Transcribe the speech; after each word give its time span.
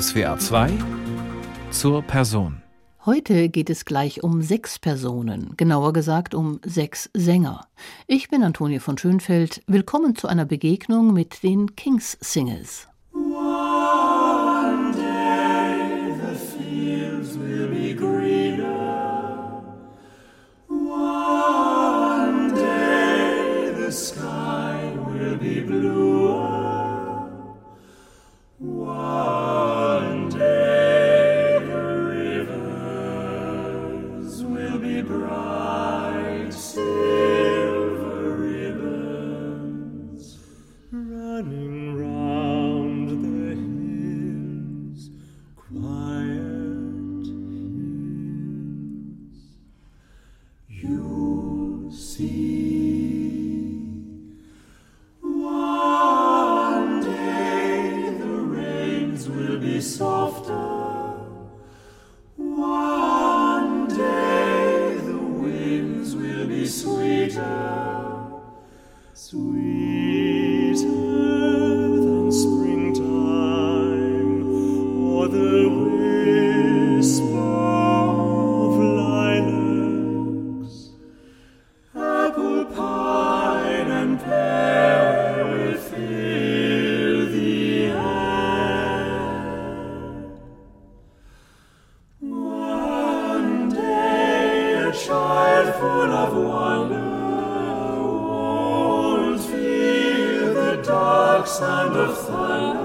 SWA 0.00 0.38
2 0.38 0.70
zur 1.70 2.00
Person. 2.00 2.62
Heute 3.04 3.50
geht 3.50 3.68
es 3.68 3.84
gleich 3.84 4.22
um 4.22 4.40
sechs 4.40 4.78
Personen, 4.78 5.52
genauer 5.58 5.92
gesagt 5.92 6.34
um 6.34 6.60
sechs 6.64 7.10
Sänger. 7.12 7.66
Ich 8.06 8.30
bin 8.30 8.42
Antonie 8.42 8.78
von 8.78 8.96
Schönfeld. 8.96 9.62
Willkommen 9.66 10.16
zu 10.16 10.28
einer 10.28 10.46
Begegnung 10.46 11.12
mit 11.12 11.42
den 11.42 11.76
Kings 11.76 12.16
Singers. 12.20 12.88
rocks 101.42 101.60
and 101.60 101.96
of 101.96 102.16
thunder. 102.18 102.78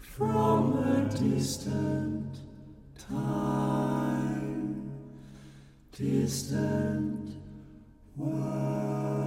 from 0.00 0.78
a 0.78 1.04
distant 1.18 2.38
time, 2.98 4.90
distant 5.92 7.36
world. 8.16 9.25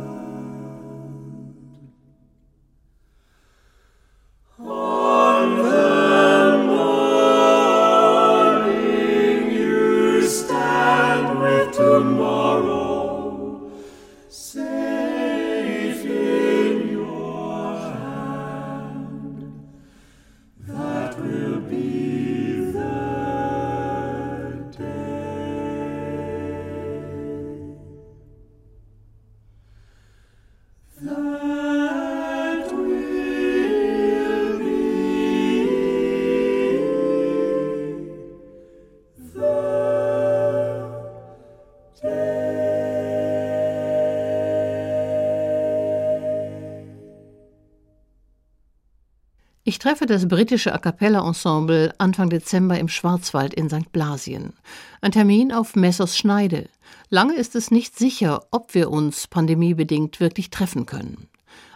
Ich 49.79 49.83
treffe 49.83 50.05
das 50.05 50.27
britische 50.27 50.73
A 50.73 50.77
cappella 50.77 51.25
Ensemble 51.25 51.93
Anfang 51.99 52.29
Dezember 52.29 52.77
im 52.77 52.89
Schwarzwald 52.89 53.53
in 53.53 53.69
St. 53.69 53.93
Blasien. 53.93 54.51
Ein 54.99 55.13
Termin 55.13 55.53
auf 55.53 55.77
Messers 55.77 56.17
Schneide. 56.17 56.67
Lange 57.07 57.33
ist 57.35 57.55
es 57.55 57.71
nicht 57.71 57.97
sicher, 57.97 58.45
ob 58.51 58.73
wir 58.73 58.91
uns 58.91 59.27
pandemiebedingt 59.27 60.19
wirklich 60.19 60.49
treffen 60.49 60.85
können. 60.85 61.29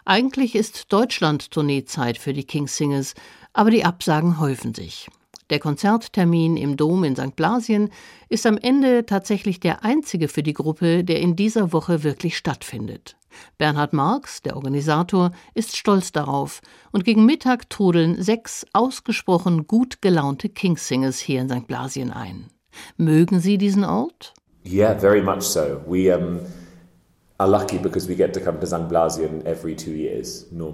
Eigentlich 0.03 0.53
ist 0.53 0.91
Deutschland-Tourneezeit 0.91 2.17
für 2.17 2.33
die 2.33 2.43
King 2.43 2.67
Singers, 2.67 3.13
aber 3.53 3.71
die 3.71 3.85
Absagen 3.85 4.37
häufen 4.37 4.73
sich. 4.73 5.07
Der 5.49 5.59
Konzerttermin 5.59 6.57
im 6.57 6.77
Dom 6.77 7.03
in 7.03 7.15
St. 7.15 7.35
Blasien 7.35 7.89
ist 8.29 8.45
am 8.45 8.57
Ende 8.57 9.05
tatsächlich 9.05 9.59
der 9.59 9.83
einzige 9.83 10.27
für 10.27 10.43
die 10.43 10.53
Gruppe, 10.53 11.03
der 11.03 11.19
in 11.19 11.35
dieser 11.35 11.73
Woche 11.73 12.03
wirklich 12.03 12.37
stattfindet. 12.37 13.17
Bernhard 13.57 13.93
Marx, 13.93 14.41
der 14.41 14.55
Organisator, 14.55 15.31
ist 15.53 15.75
stolz 15.75 16.11
darauf 16.11 16.61
und 16.91 17.03
gegen 17.03 17.25
Mittag 17.25 17.69
trudeln 17.69 18.21
sechs 18.21 18.65
ausgesprochen 18.73 19.67
gut 19.67 20.01
gelaunte 20.01 20.49
Kingsingers 20.49 21.19
hier 21.19 21.41
in 21.41 21.49
St. 21.49 21.67
Blasien 21.67 22.11
ein. 22.11 22.49
Mögen 22.97 23.39
Sie 23.39 23.57
diesen 23.57 23.83
Ort? 23.83 24.33
Yeah, 24.65 24.97
very 24.97 25.21
much 25.21 25.41
so. 25.41 25.81
We 25.87 26.15
um 26.15 26.39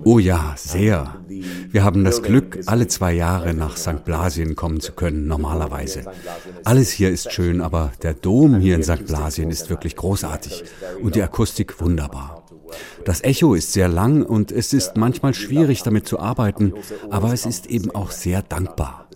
Oh 0.06 0.20
ja, 0.20 0.54
sehr. 0.58 1.16
Wir 1.72 1.84
haben 1.84 2.04
das 2.04 2.22
Glück, 2.22 2.60
alle 2.66 2.88
zwei 2.88 3.14
Jahre 3.14 3.54
nach 3.54 3.78
St. 3.78 4.04
Blasien 4.06 4.56
kommen 4.56 4.80
zu 4.80 4.94
können, 4.94 5.28
normalerweise. 5.28 6.04
Alles 6.64 6.92
hier 6.92 7.10
ist 7.10 7.32
schön, 7.32 7.62
aber 7.62 7.92
der 8.04 8.14
Dom 8.14 8.60
hier 8.60 8.76
in 8.76 8.84
St. 8.84 9.06
Blasien 9.06 9.50
ist 9.52 9.70
wirklich 9.70 9.96
großartig 9.96 10.64
und 11.02 11.16
die 11.16 11.24
Akustik 11.24 11.82
wunderbar. 11.82 12.44
Das 13.06 13.24
Echo 13.24 13.54
ist 13.56 13.74
sehr 13.74 13.88
lang 13.88 14.24
und 14.24 14.52
es 14.52 14.74
ist 14.74 14.96
manchmal 14.96 15.34
schwierig 15.34 15.84
damit 15.84 16.08
zu 16.08 16.20
arbeiten, 16.20 16.74
aber 17.10 17.34
es 17.34 17.46
ist 17.46 17.68
eben 17.68 17.92
auch 17.92 18.12
sehr 18.12 18.42
dankbar. 18.42 19.08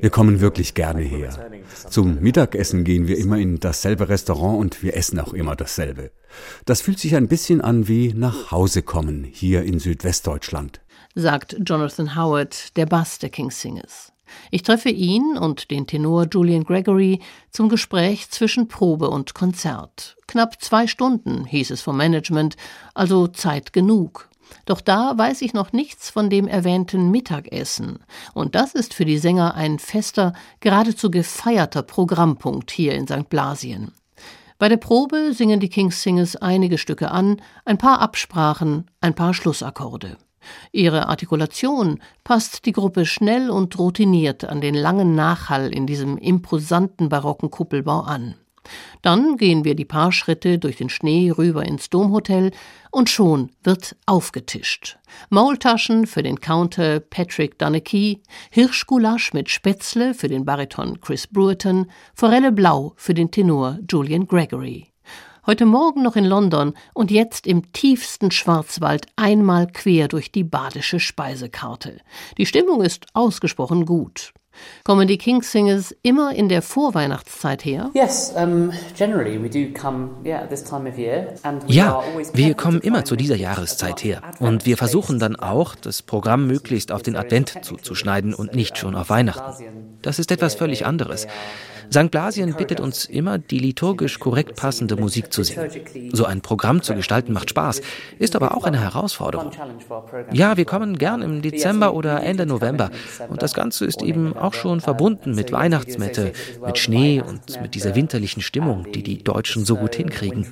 Wir 0.00 0.10
kommen 0.10 0.40
wirklich 0.40 0.74
gerne 0.74 1.02
her. 1.02 1.50
Zum 1.90 2.20
Mittagessen 2.20 2.84
gehen 2.84 3.06
wir 3.08 3.18
immer 3.18 3.38
in 3.38 3.60
dasselbe 3.60 4.08
Restaurant 4.08 4.58
und 4.58 4.82
wir 4.82 4.96
essen 4.96 5.18
auch 5.20 5.32
immer 5.32 5.56
dasselbe. 5.56 6.10
Das 6.64 6.80
fühlt 6.80 6.98
sich 6.98 7.14
ein 7.16 7.28
bisschen 7.28 7.60
an 7.60 7.88
wie 7.88 8.14
nach 8.14 8.50
Hause 8.50 8.82
kommen 8.82 9.24
hier 9.24 9.62
in 9.62 9.78
Südwestdeutschland. 9.78 10.80
Sagt 11.14 11.56
Jonathan 11.64 12.16
Howard, 12.16 12.76
der 12.76 12.86
Bass 12.86 13.18
der 13.18 13.30
King 13.30 13.50
Singers. 13.50 14.12
Ich 14.50 14.62
treffe 14.62 14.88
ihn 14.88 15.36
und 15.38 15.70
den 15.70 15.86
Tenor 15.86 16.26
Julian 16.30 16.64
Gregory 16.64 17.20
zum 17.50 17.68
Gespräch 17.68 18.30
zwischen 18.30 18.68
Probe 18.68 19.10
und 19.10 19.34
Konzert. 19.34 20.16
Knapp 20.26 20.62
zwei 20.62 20.86
Stunden, 20.86 21.44
hieß 21.44 21.70
es 21.70 21.82
vom 21.82 21.96
Management, 21.96 22.56
also 22.94 23.26
Zeit 23.26 23.72
genug. 23.72 24.28
Doch 24.64 24.80
da 24.80 25.16
weiß 25.16 25.42
ich 25.42 25.54
noch 25.54 25.72
nichts 25.72 26.10
von 26.10 26.30
dem 26.30 26.48
erwähnten 26.48 27.10
Mittagessen. 27.10 27.98
Und 28.34 28.54
das 28.54 28.74
ist 28.74 28.94
für 28.94 29.04
die 29.04 29.18
Sänger 29.18 29.54
ein 29.54 29.78
fester, 29.78 30.32
geradezu 30.60 31.10
gefeierter 31.10 31.82
Programmpunkt 31.82 32.70
hier 32.70 32.94
in 32.94 33.06
St. 33.06 33.28
Blasien. 33.28 33.92
Bei 34.58 34.68
der 34.68 34.76
Probe 34.76 35.32
singen 35.32 35.58
die 35.58 35.68
Kings 35.68 36.02
Singers 36.02 36.36
einige 36.36 36.78
Stücke 36.78 37.10
an, 37.10 37.42
ein 37.64 37.78
paar 37.78 38.00
Absprachen, 38.00 38.86
ein 39.00 39.14
paar 39.14 39.34
Schlussakkorde. 39.34 40.16
Ihre 40.70 41.08
Artikulation 41.08 42.00
passt 42.24 42.66
die 42.66 42.72
Gruppe 42.72 43.06
schnell 43.06 43.50
und 43.50 43.78
routiniert 43.78 44.44
an 44.44 44.60
den 44.60 44.74
langen 44.74 45.14
Nachhall 45.14 45.72
in 45.72 45.86
diesem 45.86 46.18
imposanten 46.18 47.08
barocken 47.08 47.50
Kuppelbau 47.50 48.00
an. 48.00 48.34
Dann 49.02 49.36
gehen 49.36 49.64
wir 49.64 49.74
die 49.74 49.84
paar 49.84 50.12
Schritte 50.12 50.58
durch 50.58 50.76
den 50.76 50.88
Schnee 50.88 51.30
rüber 51.30 51.64
ins 51.64 51.90
Domhotel 51.90 52.50
und 52.90 53.10
schon 53.10 53.50
wird 53.62 53.96
aufgetischt. 54.06 54.98
Maultaschen 55.30 56.06
für 56.06 56.22
den 56.22 56.40
Counter 56.40 57.00
Patrick 57.00 57.58
Dunekey, 57.58 58.22
Hirschgulasch 58.50 59.32
mit 59.32 59.50
Spätzle 59.50 60.14
für 60.14 60.28
den 60.28 60.44
Bariton 60.44 61.00
Chris 61.00 61.26
Brewerton, 61.26 61.90
Forelle 62.14 62.52
Blau 62.52 62.94
für 62.96 63.14
den 63.14 63.30
Tenor 63.30 63.78
Julian 63.90 64.26
Gregory. 64.26 64.92
Heute 65.44 65.66
Morgen 65.66 66.02
noch 66.02 66.14
in 66.14 66.24
London 66.24 66.74
und 66.94 67.10
jetzt 67.10 67.48
im 67.48 67.72
tiefsten 67.72 68.30
Schwarzwald 68.30 69.06
einmal 69.16 69.66
quer 69.66 70.06
durch 70.06 70.30
die 70.30 70.44
badische 70.44 71.00
Speisekarte. 71.00 71.98
Die 72.38 72.46
Stimmung 72.46 72.80
ist 72.80 73.06
ausgesprochen 73.12 73.84
gut. 73.84 74.32
Kommen 74.84 75.08
die 75.08 75.18
King 75.18 75.42
Singers 75.42 75.94
immer 76.02 76.34
in 76.34 76.48
der 76.48 76.62
Vorweihnachtszeit 76.62 77.64
her? 77.64 77.90
Ja, 81.66 82.02
wir 82.32 82.54
kommen 82.54 82.80
immer 82.80 83.04
zu 83.04 83.16
dieser 83.16 83.36
Jahreszeit 83.36 84.04
her. 84.04 84.22
Und 84.38 84.66
wir 84.66 84.76
versuchen 84.76 85.18
dann 85.18 85.36
auch, 85.36 85.74
das 85.74 86.02
Programm 86.02 86.46
möglichst 86.46 86.92
auf 86.92 87.02
den 87.02 87.16
Advent 87.16 87.64
zuzuschneiden 87.64 88.34
und 88.34 88.54
nicht 88.54 88.78
schon 88.78 88.94
auf 88.94 89.10
Weihnachten. 89.10 89.98
Das 90.02 90.18
ist 90.18 90.30
etwas 90.30 90.54
völlig 90.54 90.84
anderes. 90.86 91.26
St. 91.90 92.10
Blasien 92.10 92.54
bittet 92.54 92.80
uns 92.80 93.04
immer, 93.06 93.38
die 93.38 93.58
liturgisch 93.58 94.18
korrekt 94.18 94.56
passende 94.56 94.96
Musik 94.96 95.32
zu 95.32 95.42
singen. 95.42 95.70
So 96.12 96.24
ein 96.24 96.40
Programm 96.40 96.82
zu 96.82 96.94
gestalten 96.94 97.32
macht 97.32 97.50
Spaß, 97.50 97.80
ist 98.18 98.36
aber 98.36 98.56
auch 98.56 98.64
eine 98.64 98.80
Herausforderung. 98.80 99.50
Ja, 100.32 100.56
wir 100.56 100.64
kommen 100.64 100.98
gern 100.98 101.22
im 101.22 101.42
Dezember 101.42 101.94
oder 101.94 102.22
Ende 102.22 102.46
November 102.46 102.90
und 103.28 103.42
das 103.42 103.54
Ganze 103.54 103.84
ist 103.84 104.02
eben 104.02 104.36
auch 104.36 104.54
schon 104.54 104.80
verbunden 104.80 105.34
mit 105.34 105.52
Weihnachtsmette, 105.52 106.32
mit 106.64 106.78
Schnee 106.78 107.20
und 107.20 107.60
mit 107.60 107.74
dieser 107.74 107.94
winterlichen 107.94 108.42
Stimmung, 108.42 108.86
die 108.92 109.02
die 109.02 109.22
Deutschen 109.22 109.64
so 109.64 109.76
gut 109.76 109.94
hinkriegen. 109.94 110.46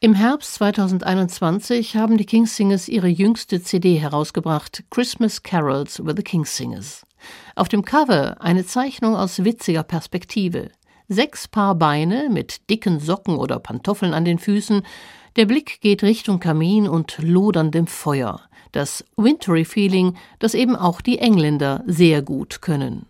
Im 0.00 0.14
Herbst 0.14 0.54
2021 0.54 1.96
haben 1.96 2.16
die 2.18 2.24
Kingsingers 2.24 2.88
ihre 2.88 3.08
jüngste 3.08 3.60
CD 3.60 3.96
herausgebracht, 3.96 4.84
Christmas 4.90 5.42
Carols 5.42 5.98
with 6.04 6.14
the 6.16 6.22
Kingsingers. 6.22 7.04
Auf 7.54 7.68
dem 7.68 7.84
Cover 7.84 8.36
eine 8.40 8.64
Zeichnung 8.64 9.16
aus 9.16 9.44
witziger 9.44 9.82
Perspektive. 9.82 10.70
Sechs 11.08 11.48
Paar 11.48 11.74
Beine 11.74 12.28
mit 12.30 12.68
dicken 12.70 13.00
Socken 13.00 13.36
oder 13.36 13.58
Pantoffeln 13.58 14.14
an 14.14 14.24
den 14.24 14.38
Füßen. 14.38 14.82
Der 15.36 15.46
Blick 15.46 15.80
geht 15.80 16.02
Richtung 16.02 16.40
Kamin 16.40 16.88
und 16.88 17.18
loderndem 17.18 17.86
Feuer. 17.86 18.40
Das 18.72 19.04
Wintry 19.16 19.64
Feeling, 19.64 20.16
das 20.38 20.54
eben 20.54 20.76
auch 20.76 21.00
die 21.00 21.18
Engländer 21.18 21.82
sehr 21.86 22.22
gut 22.22 22.60
können. 22.60 23.06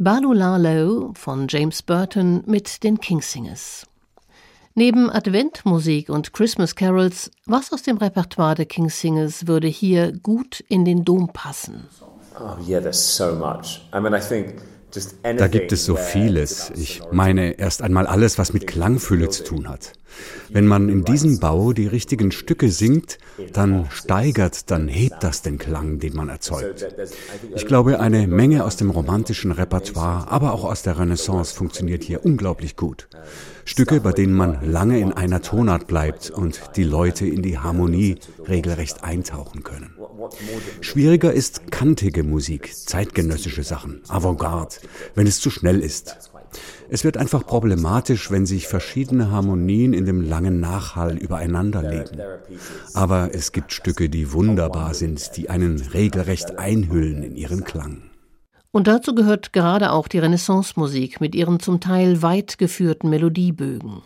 Balu 0.00 0.32
Larlow 0.32 1.12
von 1.14 1.48
James 1.48 1.82
Burton 1.82 2.44
mit 2.46 2.84
den 2.84 3.00
Kingsingers. 3.00 3.84
Neben 4.76 5.10
Adventmusik 5.10 6.08
und 6.08 6.32
Christmas 6.32 6.76
Carols, 6.76 7.32
was 7.46 7.72
aus 7.72 7.82
dem 7.82 7.96
Repertoire 7.96 8.54
der 8.54 8.66
Kingsingers 8.66 9.48
würde 9.48 9.66
hier 9.66 10.12
gut 10.12 10.60
in 10.68 10.84
den 10.84 11.04
Dom 11.04 11.32
passen? 11.32 11.88
Oh 12.38 12.54
yeah, 12.64 12.80
there's 12.80 13.16
so 13.16 13.34
much. 13.34 13.80
I 13.92 13.98
mean, 13.98 14.14
I 14.14 14.20
think 14.20 14.62
da 15.22 15.48
gibt 15.48 15.72
es 15.72 15.84
so 15.84 15.96
vieles. 15.96 16.70
Ich 16.76 17.02
meine 17.10 17.58
erst 17.58 17.82
einmal 17.82 18.06
alles, 18.06 18.38
was 18.38 18.52
mit 18.52 18.68
Klangfülle 18.68 19.28
zu 19.30 19.42
tun 19.42 19.68
hat. 19.68 19.94
Wenn 20.48 20.66
man 20.66 20.88
in 20.88 21.04
diesem 21.04 21.38
Bau 21.38 21.72
die 21.72 21.86
richtigen 21.86 22.32
Stücke 22.32 22.70
singt, 22.70 23.18
dann 23.52 23.86
steigert, 23.90 24.70
dann 24.70 24.88
hebt 24.88 25.22
das 25.22 25.42
den 25.42 25.58
Klang, 25.58 25.98
den 25.98 26.16
man 26.16 26.28
erzeugt. 26.28 26.86
Ich 27.54 27.66
glaube, 27.66 28.00
eine 28.00 28.26
Menge 28.26 28.64
aus 28.64 28.76
dem 28.76 28.90
romantischen 28.90 29.52
Repertoire, 29.52 30.28
aber 30.30 30.52
auch 30.52 30.64
aus 30.64 30.82
der 30.82 30.98
Renaissance 30.98 31.54
funktioniert 31.54 32.02
hier 32.02 32.24
unglaublich 32.24 32.76
gut. 32.76 33.08
Stücke, 33.64 34.00
bei 34.00 34.12
denen 34.12 34.32
man 34.32 34.70
lange 34.70 34.98
in 34.98 35.12
einer 35.12 35.42
Tonart 35.42 35.86
bleibt 35.86 36.30
und 36.30 36.60
die 36.76 36.84
Leute 36.84 37.26
in 37.26 37.42
die 37.42 37.58
Harmonie 37.58 38.16
regelrecht 38.48 39.04
eintauchen 39.04 39.62
können. 39.62 39.94
Schwieriger 40.80 41.32
ist 41.32 41.70
kantige 41.70 42.22
Musik, 42.22 42.74
zeitgenössische 42.74 43.62
Sachen, 43.62 44.00
Avantgarde, 44.08 44.76
wenn 45.14 45.26
es 45.26 45.40
zu 45.40 45.50
schnell 45.50 45.80
ist. 45.80 46.30
Es 46.90 47.04
wird 47.04 47.16
einfach 47.16 47.46
problematisch, 47.46 48.30
wenn 48.30 48.46
sich 48.46 48.66
verschiedene 48.66 49.30
Harmonien 49.30 49.92
in 49.92 50.06
dem 50.06 50.22
langen 50.22 50.60
Nachhall 50.60 51.16
übereinander 51.16 51.82
legen. 51.82 52.18
Aber 52.94 53.30
es 53.32 53.52
gibt 53.52 53.72
Stücke, 53.72 54.08
die 54.08 54.32
wunderbar 54.32 54.94
sind, 54.94 55.36
die 55.36 55.50
einen 55.50 55.80
regelrecht 55.80 56.58
einhüllen 56.58 57.22
in 57.22 57.36
ihren 57.36 57.64
Klang. 57.64 58.02
Und 58.70 58.86
dazu 58.86 59.14
gehört 59.14 59.52
gerade 59.52 59.92
auch 59.92 60.08
die 60.08 60.18
Renaissance-Musik 60.18 61.20
mit 61.20 61.34
ihren 61.34 61.60
zum 61.60 61.80
Teil 61.80 62.22
weit 62.22 62.58
geführten 62.58 63.10
Melodiebögen. 63.10 64.02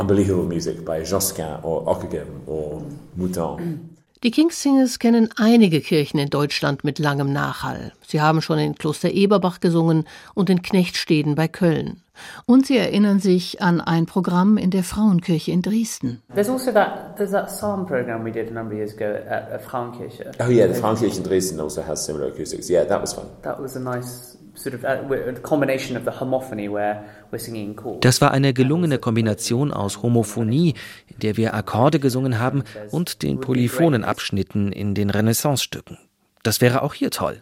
unbelievable 0.00 0.46
music 0.46 0.82
by 0.84 1.02
Josquin 1.02 1.62
or 1.62 1.86
Ockeghem 1.86 2.40
or 2.46 2.82
Mouton. 3.16 3.89
Die 4.22 4.30
Kingssingers 4.30 4.98
kennen 4.98 5.30
einige 5.36 5.80
Kirchen 5.80 6.18
in 6.18 6.28
Deutschland 6.28 6.84
mit 6.84 6.98
langem 6.98 7.32
Nachhall. 7.32 7.92
Sie 8.06 8.20
haben 8.20 8.42
schon 8.42 8.58
in 8.58 8.74
Kloster 8.74 9.10
Eberbach 9.10 9.60
gesungen 9.60 10.06
und 10.34 10.50
in 10.50 10.60
Knechtsteden 10.60 11.36
bei 11.36 11.48
Köln. 11.48 12.02
Und 12.44 12.66
sie 12.66 12.76
erinnern 12.76 13.20
sich 13.20 13.62
an 13.62 13.80
ein 13.80 14.04
Programm 14.04 14.58
in 14.58 14.70
der 14.70 14.84
Frauenkirche 14.84 15.52
in 15.52 15.62
Dresden. 15.62 16.20
There's 16.34 16.50
also 16.50 16.70
that 16.70 17.16
there's 17.16 17.30
that 17.30 17.48
psalm 17.48 17.86
program 17.86 18.22
we 18.22 18.30
did 18.30 18.50
a 18.50 18.52
number 18.52 18.74
of 18.74 18.78
years 18.78 18.92
ago 18.92 19.06
at, 19.06 19.50
at 19.52 19.62
Frauenkirche. 19.64 20.32
Oh 20.38 20.50
yeah, 20.50 20.66
the 20.66 20.78
Frauenkirche 20.78 21.16
in 21.16 21.24
Dresden 21.24 21.58
also 21.58 21.82
has 21.82 22.04
similar 22.04 22.26
acoustics. 22.26 22.68
Yeah, 22.68 22.84
that 22.84 23.00
was 23.00 23.14
fun. 23.14 23.24
That 23.40 23.58
was 23.58 23.74
a 23.76 23.80
nice 23.80 24.36
sort 24.62 24.74
of 24.74 24.84
uh, 24.84 25.12
a 25.12 25.32
combination 25.40 25.96
of 25.96 26.04
the 26.04 26.10
homophony 26.10 26.70
where 26.70 27.04
we're 27.30 27.38
singing 27.38 27.74
chords. 27.74 28.00
Das 28.00 28.20
war 28.20 28.30
eine 28.30 28.52
gelungene 28.52 28.98
Kombination 28.98 29.72
aus 29.72 30.02
Homophonie, 30.02 30.74
in 31.08 31.18
der 31.20 31.36
wir 31.36 31.54
Akkorde 31.54 32.00
gesungen 32.00 32.38
haben, 32.38 32.64
und 32.90 33.22
den 33.22 33.40
polyphonen 33.40 34.04
Abschnitten 34.04 34.72
in 34.72 34.94
den 34.94 35.10
Renaissance-Stücken. 35.10 35.98
Das 36.42 36.60
wäre 36.60 36.82
auch 36.82 36.94
hier 36.94 37.10
toll. 37.10 37.40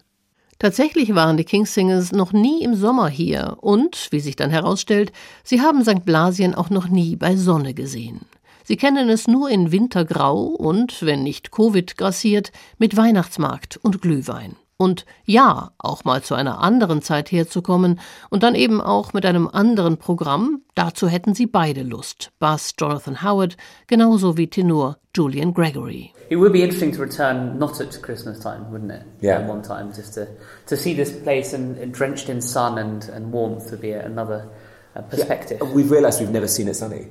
Tatsächlich 0.59 1.15
waren 1.15 1.37
die 1.37 1.45
Kingsingers 1.45 2.11
noch 2.11 2.33
nie 2.33 2.63
im 2.63 2.75
Sommer 2.75 3.07
hier 3.07 3.57
und, 3.61 4.09
wie 4.11 4.19
sich 4.19 4.35
dann 4.35 4.49
herausstellt, 4.49 5.13
sie 5.43 5.61
haben 5.61 5.83
St. 5.83 6.03
Blasien 6.03 6.53
auch 6.53 6.69
noch 6.69 6.89
nie 6.89 7.15
bei 7.15 7.37
Sonne 7.37 7.73
gesehen. 7.73 8.21
Sie 8.65 8.75
kennen 8.75 9.09
es 9.09 9.27
nur 9.27 9.49
in 9.49 9.71
Wintergrau 9.71 10.43
und, 10.43 11.01
wenn 11.01 11.23
nicht 11.23 11.51
Covid 11.51 11.97
grassiert, 11.97 12.51
mit 12.77 12.97
Weihnachtsmarkt 12.97 13.77
und 13.77 14.01
Glühwein. 14.01 14.57
Und 14.81 15.05
ja, 15.25 15.71
auch 15.77 16.05
mal 16.05 16.21
zu 16.23 16.35
einer 16.35 16.59
anderen 16.59 17.01
Zeit 17.01 17.33
herzukommen 17.33 17.99
und 18.29 18.43
dann 18.43 18.55
eben 18.55 18.79
auch 18.79 19.11
mit 19.11 19.25
einem 19.25 19.49
anderen 19.49 19.97
Programm, 19.97 20.61
dazu 20.73 21.09
hätten 21.09 21.33
sie 21.35 21.47
beide 21.47 21.83
Lust. 21.83 22.31
Bass 22.39 22.75
Jonathan 22.79 23.21
Howard, 23.21 23.57
genauso 23.87 24.37
wie 24.37 24.47
Tenor 24.47 24.95
Julian 25.13 25.53
Gregory. 25.53 26.13
It 26.29 26.37
would 26.37 26.53
be 26.53 26.63
interesting 26.63 26.93
to 26.93 27.01
return 27.01 27.59
not 27.59 27.81
at 27.81 28.01
Christmas 28.01 28.39
time, 28.39 28.71
wouldn't 28.71 28.93
it? 28.93 29.03
Yeah. 29.19 29.39
At 29.39 29.49
one 29.49 29.63
time, 29.63 29.91
just 29.93 30.13
to, 30.13 30.27
to 30.67 30.77
see 30.77 30.93
this 30.93 31.11
place 31.11 31.51
and, 31.51 31.77
and 31.77 31.93
drenched 31.93 32.29
in 32.29 32.39
sun 32.39 32.77
and, 32.77 33.03
and 33.09 33.33
warmth 33.33 33.69
would 33.71 33.81
be 33.81 33.91
another 33.91 34.47
uh, 34.95 35.01
perspective. 35.01 35.59
Yeah. 35.61 35.73
We've 35.73 35.91
realised 35.91 36.21
we've 36.21 36.29
never 36.29 36.47
seen 36.47 36.69
it 36.69 36.75
sunny. 36.75 37.07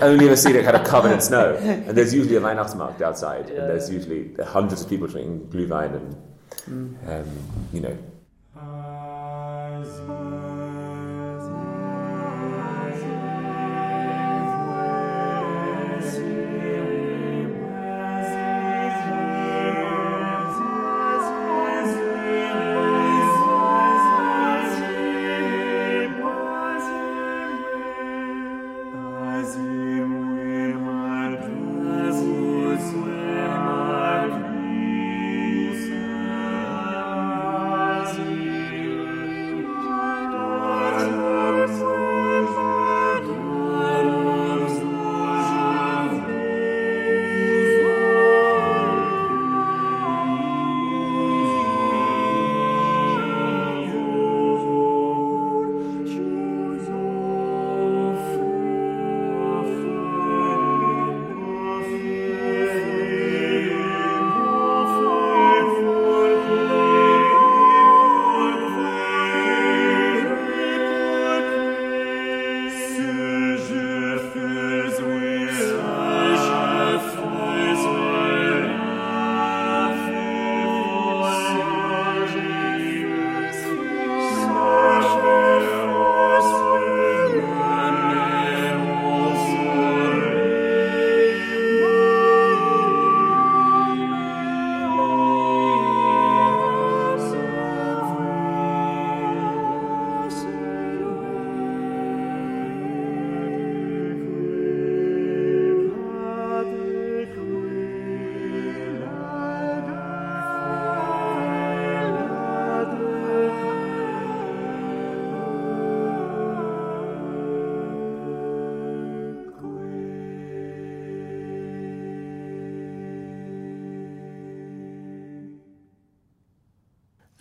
Only 0.00 0.24
ever 0.24 0.36
seen 0.36 0.56
it 0.56 0.64
kind 0.64 0.76
of 0.76 0.86
covered 0.86 1.12
in 1.12 1.20
snow. 1.20 1.54
And 1.86 1.98
there's 1.98 2.14
usually 2.14 2.36
a 2.36 2.40
Weihnachtsmarkt 2.40 3.02
outside, 3.02 3.50
yeah. 3.50 3.60
and 3.60 3.68
there's 3.68 3.90
usually 3.90 4.34
hundreds 4.42 4.80
of 4.80 4.88
people 4.88 5.06
drinking 5.06 5.48
Glühwein 5.50 5.96
and. 5.96 6.16
Um, 6.66 6.96
you 7.72 7.80
know, 7.80 7.96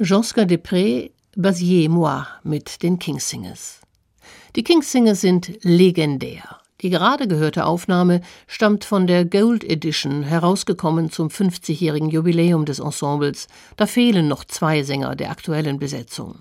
Josca 0.03 0.41
Depré, 0.41 1.12
Basier 1.38 1.88
Moi 1.88 2.25
mit 2.43 2.83
den 2.83 3.00
Kingsingers. 3.00 3.79
Die 4.53 4.63
Kingsingers 4.63 5.22
sind 5.22 5.63
legendär. 5.63 6.60
Die 6.81 6.89
gerade 6.89 7.25
gehörte 7.25 7.65
Aufnahme 7.65 8.19
stammt 8.45 8.83
von 8.83 9.07
der 9.07 9.24
Gold 9.24 9.63
Edition, 9.63 10.24
herausgekommen 10.24 11.10
zum 11.10 11.29
50-jährigen 11.29 12.10
Jubiläum 12.10 12.65
des 12.65 12.79
Ensembles. 12.79 13.48
Da 13.77 13.86
fehlen 13.86 14.27
noch 14.27 14.43
zwei 14.43 14.83
Sänger 14.83 15.15
der 15.15 15.31
aktuellen 15.31 15.79
Besetzung. 15.79 16.36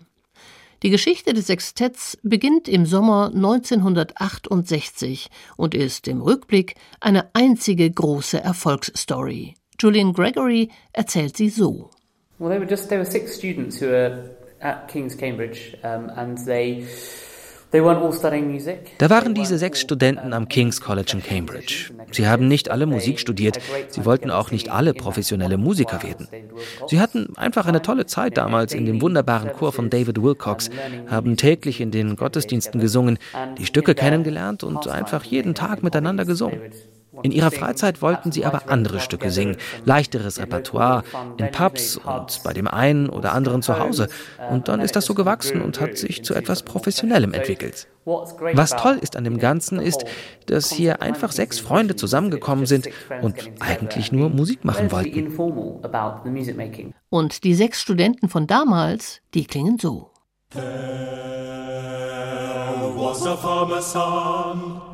Die 0.82 0.90
Geschichte 0.90 1.32
des 1.32 1.46
Sextetts 1.46 2.18
beginnt 2.24 2.66
im 2.66 2.84
Sommer 2.84 3.30
1968 3.32 5.30
und 5.56 5.76
ist 5.76 6.08
im 6.08 6.20
Rückblick 6.20 6.74
eine 6.98 7.32
einzige 7.32 7.88
große 7.88 8.42
Erfolgsstory. 8.42 9.54
Julian 9.78 10.12
Gregory 10.12 10.68
erzählt 10.92 11.36
sie 11.36 11.48
so. 11.48 11.90
Well, 12.42 12.50
they 12.50 12.58
were 12.58 12.66
just 12.66 12.88
there 12.88 12.98
were 12.98 13.08
six 13.08 13.36
students 13.36 13.80
who 13.80 13.86
were 13.86 14.30
at 14.60 14.88
King's 14.88 15.16
Cambridge, 15.16 15.76
um, 15.84 16.10
and 16.16 16.44
they. 16.44 16.84
Da 17.72 19.08
waren 19.08 19.34
diese 19.34 19.56
sechs 19.56 19.80
Studenten 19.80 20.34
am 20.34 20.46
King's 20.46 20.82
College 20.82 21.12
in 21.14 21.22
Cambridge. 21.22 21.90
Sie 22.10 22.26
haben 22.26 22.46
nicht 22.46 22.70
alle 22.70 22.84
Musik 22.84 23.18
studiert, 23.18 23.58
sie 23.88 24.04
wollten 24.04 24.30
auch 24.30 24.50
nicht 24.50 24.68
alle 24.70 24.92
professionelle 24.92 25.56
Musiker 25.56 26.02
werden. 26.02 26.28
Sie 26.86 27.00
hatten 27.00 27.34
einfach 27.36 27.64
eine 27.64 27.80
tolle 27.80 28.04
Zeit 28.04 28.36
damals 28.36 28.74
in 28.74 28.84
dem 28.84 29.00
wunderbaren 29.00 29.52
Chor 29.52 29.72
von 29.72 29.88
David 29.88 30.22
Wilcox, 30.22 30.68
haben 31.08 31.38
täglich 31.38 31.80
in 31.80 31.90
den 31.90 32.16
Gottesdiensten 32.16 32.78
gesungen, 32.78 33.18
die 33.56 33.64
Stücke 33.64 33.94
kennengelernt 33.94 34.64
und 34.64 34.86
einfach 34.86 35.24
jeden 35.24 35.54
Tag 35.54 35.82
miteinander 35.82 36.26
gesungen. 36.26 36.60
In 37.22 37.30
ihrer 37.30 37.50
Freizeit 37.50 38.00
wollten 38.00 38.32
sie 38.32 38.46
aber 38.46 38.70
andere 38.70 39.00
Stücke 39.00 39.30
singen, 39.30 39.56
leichteres 39.84 40.38
Repertoire, 40.38 41.04
in 41.36 41.50
Pubs 41.50 41.98
und 41.98 42.40
bei 42.42 42.54
dem 42.54 42.66
einen 42.66 43.10
oder 43.10 43.32
anderen 43.32 43.60
zu 43.60 43.78
Hause. 43.78 44.08
Und 44.50 44.68
dann 44.68 44.80
ist 44.80 44.96
das 44.96 45.04
so 45.04 45.14
gewachsen 45.14 45.60
und 45.60 45.80
hat 45.80 45.98
sich 45.98 46.24
zu 46.24 46.34
etwas 46.34 46.62
Professionellem 46.62 47.34
entwickelt. 47.34 47.86
Was 48.04 48.70
toll 48.70 48.98
ist 49.00 49.16
an 49.16 49.24
dem 49.24 49.38
Ganzen 49.38 49.78
ist, 49.78 50.04
dass 50.46 50.72
hier 50.72 51.02
einfach 51.02 51.32
sechs 51.32 51.58
Freunde 51.58 51.96
zusammengekommen 51.96 52.66
sind 52.66 52.88
und 53.20 53.34
eigentlich 53.60 54.10
nur 54.10 54.30
Musik 54.30 54.64
machen 54.64 54.90
wollten. 54.90 55.36
Und 57.10 57.44
die 57.44 57.54
sechs 57.54 57.80
Studenten 57.80 58.28
von 58.28 58.46
damals, 58.46 59.20
die 59.34 59.44
klingen 59.44 59.78
so. 59.78 60.10
There 60.50 60.62
was 62.94 63.26
a 63.26 63.36
farmer's 63.36 63.92
son 63.92 64.91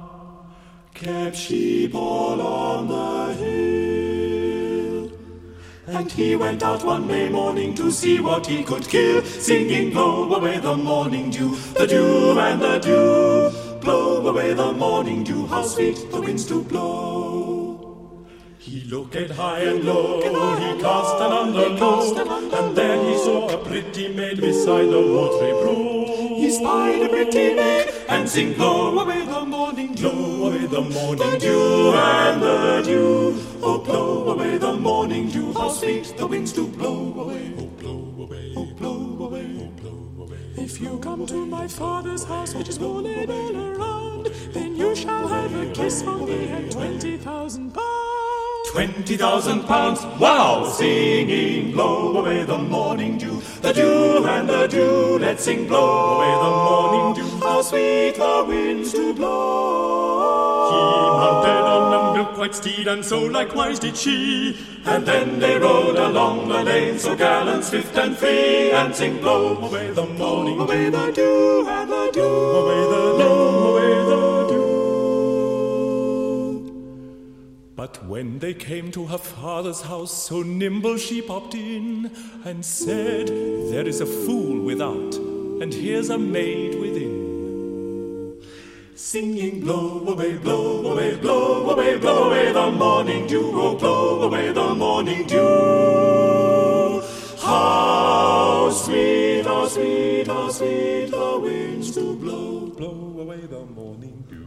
kept 0.98 1.36
sheep 1.36 1.94
all 1.94 2.40
on 2.40 2.88
the 2.88 3.34
hill. 3.34 5.12
And 5.86 6.10
he 6.10 6.34
went 6.34 6.62
out 6.62 6.84
one 6.84 7.06
May 7.06 7.28
morning 7.28 7.74
to 7.76 7.90
see 7.92 8.18
what 8.20 8.46
he 8.46 8.64
could 8.64 8.88
kill, 8.88 9.22
singing, 9.22 9.92
Blow 9.92 10.34
away 10.34 10.58
the 10.58 10.76
morning 10.76 11.30
dew, 11.30 11.54
the 11.78 11.86
dew 11.86 12.38
and 12.38 12.60
the 12.60 12.78
dew. 12.78 13.80
Blow 13.80 14.26
away 14.26 14.54
the 14.54 14.72
morning 14.72 15.22
dew, 15.22 15.46
how 15.46 15.62
sweet 15.62 16.10
the 16.10 16.20
winds 16.20 16.44
do 16.46 16.62
blow. 16.62 18.26
He 18.58 18.80
looked 18.80 19.14
at 19.14 19.30
high 19.30 19.60
and 19.60 19.84
low, 19.84 20.20
he 20.20 20.82
cast 20.82 21.14
an 21.20 21.30
underlow, 21.30 22.58
and 22.58 22.76
then 22.76 23.06
he 23.06 23.16
saw 23.18 23.48
a 23.48 23.64
pretty 23.64 24.08
maid 24.08 24.40
beside 24.40 24.88
the 24.90 25.00
watery 25.00 25.52
brook. 25.62 26.37
Spied 26.58 27.02
a 27.02 27.08
pretty 27.08 27.54
maid 27.54 27.88
and 28.08 28.28
sing 28.28 28.52
blow 28.54 28.98
away 28.98 29.24
the 29.24 29.44
morning, 29.44 29.94
blow 29.94 30.46
away 30.46 30.66
the 30.66 30.80
morning 30.80 31.38
dew 31.38 31.92
and 31.92 32.42
the 32.42 32.82
dew. 32.84 33.36
Oh, 33.62 33.78
blow 33.78 34.30
away 34.32 34.58
the 34.58 34.72
morning 34.72 35.28
dew, 35.28 35.52
how 35.52 35.68
sweet 35.68 36.12
the 36.16 36.26
winds 36.26 36.52
do 36.52 36.66
blow 36.66 37.14
away. 37.16 37.54
Oh, 37.58 37.66
blow 37.80 38.24
away, 38.24 38.54
oh, 38.56 38.64
blow 38.74 39.26
away, 39.26 39.46
oh, 39.60 39.68
blow 39.80 40.24
away. 40.24 40.38
If 40.56 40.80
you 40.80 40.98
come 40.98 41.26
to 41.26 41.46
my 41.46 41.68
father's 41.68 42.24
house, 42.24 42.56
which 42.56 42.68
is 42.68 42.80
morning 42.80 43.30
all 43.30 43.56
around, 43.56 44.26
then 44.52 44.74
you 44.74 44.96
shall 44.96 45.28
have 45.28 45.54
a 45.54 45.66
kiss 45.72 46.02
for 46.02 46.18
me 46.18 46.48
and 46.48 46.72
twenty 46.72 47.18
thousand 47.18 47.72
pounds. 47.72 48.07
Twenty 48.78 49.16
thousand 49.16 49.64
pounds, 49.64 50.04
wow! 50.20 50.64
Singing, 50.64 51.72
blow 51.72 52.16
away 52.16 52.44
the 52.44 52.58
morning 52.58 53.18
dew, 53.18 53.42
the 53.60 53.72
dew 53.72 54.24
and 54.24 54.48
the 54.48 54.68
dew. 54.68 55.18
Let's 55.18 55.42
sing, 55.42 55.66
blow 55.66 56.14
away 56.14 56.32
the 56.44 56.50
morning 56.68 57.14
dew. 57.16 57.38
How 57.44 57.60
sweet 57.60 58.14
the 58.14 58.44
winds 58.46 58.92
do 58.92 59.12
blow. 59.14 60.70
He 60.70 60.76
mounted 61.18 61.64
on 61.74 61.92
a 61.92 62.14
milk-white 62.18 62.54
steed, 62.54 62.86
and 62.86 63.04
so 63.04 63.18
likewise 63.18 63.80
did 63.80 63.96
she. 63.96 64.56
And 64.84 65.04
then 65.04 65.40
they 65.40 65.58
rode 65.58 65.96
along 65.96 66.48
the 66.48 66.62
lane, 66.62 67.00
so 67.00 67.16
gallant, 67.16 67.64
swift 67.64 67.98
and 67.98 68.16
free, 68.16 68.70
and 68.70 68.94
sing, 68.94 69.18
blow 69.18 69.56
away 69.56 69.90
the 69.90 70.06
morning, 70.06 70.54
blow 70.54 70.66
away 70.66 70.88
the 70.88 71.10
dew 71.10 71.66
and 71.66 71.90
the 71.90 72.10
dew, 72.12 72.22
away 72.22 72.87
But 77.92 78.04
when 78.04 78.38
they 78.38 78.52
came 78.52 78.90
to 78.92 79.06
her 79.06 79.18
father's 79.18 79.80
house, 79.80 80.12
so 80.12 80.42
nimble 80.42 80.98
she 80.98 81.22
popped 81.22 81.54
in 81.54 82.10
and 82.44 82.62
said, 82.64 83.28
There 83.28 83.86
is 83.88 84.02
a 84.02 84.06
fool 84.06 84.62
without, 84.62 85.14
and 85.62 85.72
here's 85.72 86.10
a 86.10 86.18
maid 86.18 86.78
within. 86.78 88.42
Singing, 88.94 89.60
blow 89.60 90.06
away, 90.06 90.36
blow 90.36 90.92
away, 90.92 91.16
blow 91.16 91.70
away, 91.70 91.96
blow 91.96 92.28
away 92.28 92.52
the 92.52 92.70
morning 92.70 93.26
dew, 93.26 93.52
oh, 93.54 93.74
blow 93.76 94.22
away 94.22 94.52
the 94.52 94.74
morning 94.74 95.26
dew. 95.26 97.02
How 97.40 98.70
sweet, 98.70 99.46
how 99.46 99.66
sweet, 99.66 100.26
how 100.26 100.50
sweet 100.50 101.06
the 101.06 101.38
winds 101.40 101.94
do 101.94 102.16
blow, 102.16 102.66
blow 102.66 103.16
away 103.18 103.40
the 103.40 103.64
morning 103.64 104.26
dew. 104.28 104.44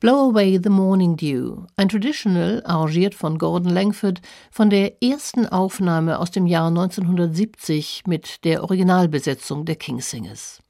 Blow 0.00 0.30
Away 0.30 0.60
the 0.62 0.70
Morning 0.70 1.16
Dew, 1.16 1.66
ein 1.74 1.88
Traditional, 1.88 2.62
arrangiert 2.64 3.16
von 3.16 3.36
Gordon 3.36 3.72
Langford, 3.72 4.20
von 4.48 4.70
der 4.70 5.02
ersten 5.02 5.44
Aufnahme 5.44 6.20
aus 6.20 6.30
dem 6.30 6.46
Jahr 6.46 6.68
1970 6.68 8.04
mit 8.06 8.44
der 8.44 8.62
Originalbesetzung 8.62 9.64
der 9.64 9.74
Kingsingers. 9.74 10.60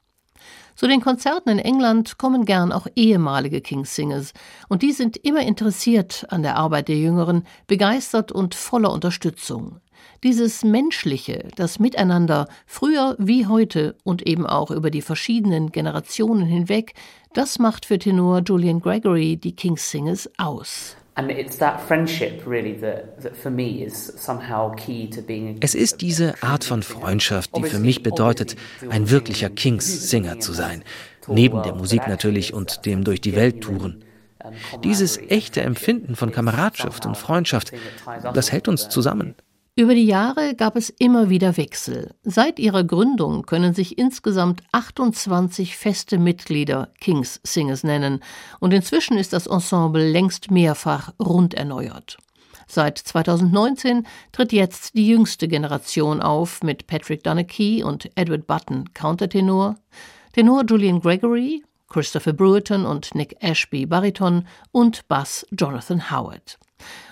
Zu 0.76 0.86
den 0.86 1.02
Konzerten 1.02 1.50
in 1.50 1.58
England 1.58 2.16
kommen 2.16 2.46
gern 2.46 2.72
auch 2.72 2.86
ehemalige 2.96 3.60
Kingsingers, 3.60 4.32
und 4.68 4.80
die 4.80 4.92
sind 4.92 5.18
immer 5.18 5.42
interessiert 5.42 6.24
an 6.30 6.42
der 6.42 6.56
Arbeit 6.56 6.88
der 6.88 6.96
Jüngeren, 6.96 7.44
begeistert 7.66 8.32
und 8.32 8.54
voller 8.54 8.90
Unterstützung. 8.90 9.78
Dieses 10.22 10.64
Menschliche, 10.64 11.48
das 11.56 11.78
Miteinander, 11.78 12.48
früher 12.66 13.14
wie 13.18 13.46
heute 13.46 13.94
und 14.04 14.26
eben 14.26 14.46
auch 14.46 14.70
über 14.70 14.90
die 14.90 15.02
verschiedenen 15.02 15.70
Generationen 15.70 16.44
hinweg, 16.44 16.94
das 17.34 17.58
macht 17.58 17.86
für 17.86 17.98
Tenor 17.98 18.42
Julian 18.44 18.80
Gregory 18.80 19.36
die 19.36 19.52
King's 19.52 19.90
Singers 19.90 20.30
aus. 20.38 20.96
Es 25.60 25.74
ist 25.74 26.00
diese 26.00 26.42
Art 26.42 26.64
von 26.64 26.82
Freundschaft, 26.82 27.56
die 27.56 27.64
für 27.64 27.78
mich 27.80 28.02
bedeutet, 28.04 28.54
ein 28.88 29.10
wirklicher 29.10 29.50
Kings-Singer 29.50 30.38
zu 30.38 30.52
sein. 30.52 30.84
Neben 31.26 31.62
der 31.64 31.74
Musik 31.74 32.06
natürlich 32.06 32.54
und 32.54 32.86
dem 32.86 33.02
durch 33.02 33.20
die 33.20 33.34
Welt 33.34 33.62
touren. 33.62 34.04
Dieses 34.84 35.18
echte 35.18 35.60
Empfinden 35.62 36.14
von 36.14 36.30
Kameradschaft 36.30 37.04
und 37.04 37.16
Freundschaft, 37.16 37.72
das 38.32 38.52
hält 38.52 38.68
uns 38.68 38.88
zusammen. 38.88 39.34
Über 39.78 39.94
die 39.94 40.06
Jahre 40.06 40.56
gab 40.56 40.74
es 40.74 40.90
immer 40.90 41.30
wieder 41.30 41.56
Wechsel. 41.56 42.12
Seit 42.24 42.58
ihrer 42.58 42.82
Gründung 42.82 43.42
können 43.46 43.74
sich 43.74 43.96
insgesamt 43.96 44.64
28 44.72 45.76
feste 45.76 46.18
Mitglieder 46.18 46.88
Kings 47.00 47.40
Singers 47.44 47.84
nennen 47.84 48.18
und 48.58 48.74
inzwischen 48.74 49.16
ist 49.16 49.32
das 49.32 49.46
Ensemble 49.46 50.04
längst 50.04 50.50
mehrfach 50.50 51.12
rund 51.20 51.54
erneuert. 51.54 52.16
Seit 52.66 52.98
2019 52.98 54.04
tritt 54.32 54.52
jetzt 54.52 54.96
die 54.96 55.06
jüngste 55.06 55.46
Generation 55.46 56.22
auf 56.22 56.60
mit 56.64 56.88
Patrick 56.88 57.22
Donaghy 57.22 57.84
und 57.84 58.10
Edward 58.16 58.48
Button 58.48 58.92
Countertenor, 58.94 59.76
Tenor 60.32 60.64
Julian 60.66 60.98
Gregory, 60.98 61.62
Christopher 61.86 62.32
Brewerton 62.32 62.84
und 62.84 63.14
Nick 63.14 63.36
Ashby 63.38 63.86
Bariton 63.86 64.44
und 64.72 65.06
Bass 65.06 65.46
Jonathan 65.52 66.10
Howard. 66.10 66.58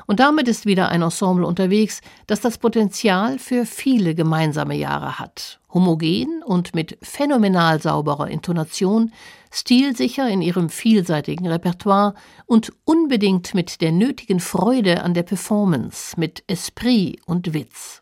Und 0.07 0.21
damit 0.21 0.49
ist 0.49 0.67
wieder 0.67 0.89
ein 0.89 1.03
Ensemble 1.03 1.47
unterwegs, 1.47 2.01
das 2.27 2.41
das 2.41 2.59
Potenzial 2.59 3.39
für 3.39 3.67
viele 3.67 4.15
gemeinsame 4.15 4.77
Jahre 4.77 5.19
hat. 5.19 5.59
Homogen 5.73 6.43
und 6.45 6.75
mit 6.75 6.97
phänomenal 7.03 7.83
sauberer 7.83 8.29
Intonation, 8.29 9.13
stilsicher 9.51 10.29
in 10.29 10.43
ihrem 10.43 10.71
vielseitigen 10.71 11.47
Repertoire 11.47 12.15
und 12.47 12.73
unbedingt 12.85 13.55
mit 13.55 13.81
der 13.81 13.93
nötigen 13.93 14.41
Freude 14.41 15.03
an 15.03 15.15
der 15.15 15.25
Performance, 15.25 16.19
mit 16.19 16.45
Esprit 16.47 17.21
und 17.27 17.53
Witz. 17.53 18.01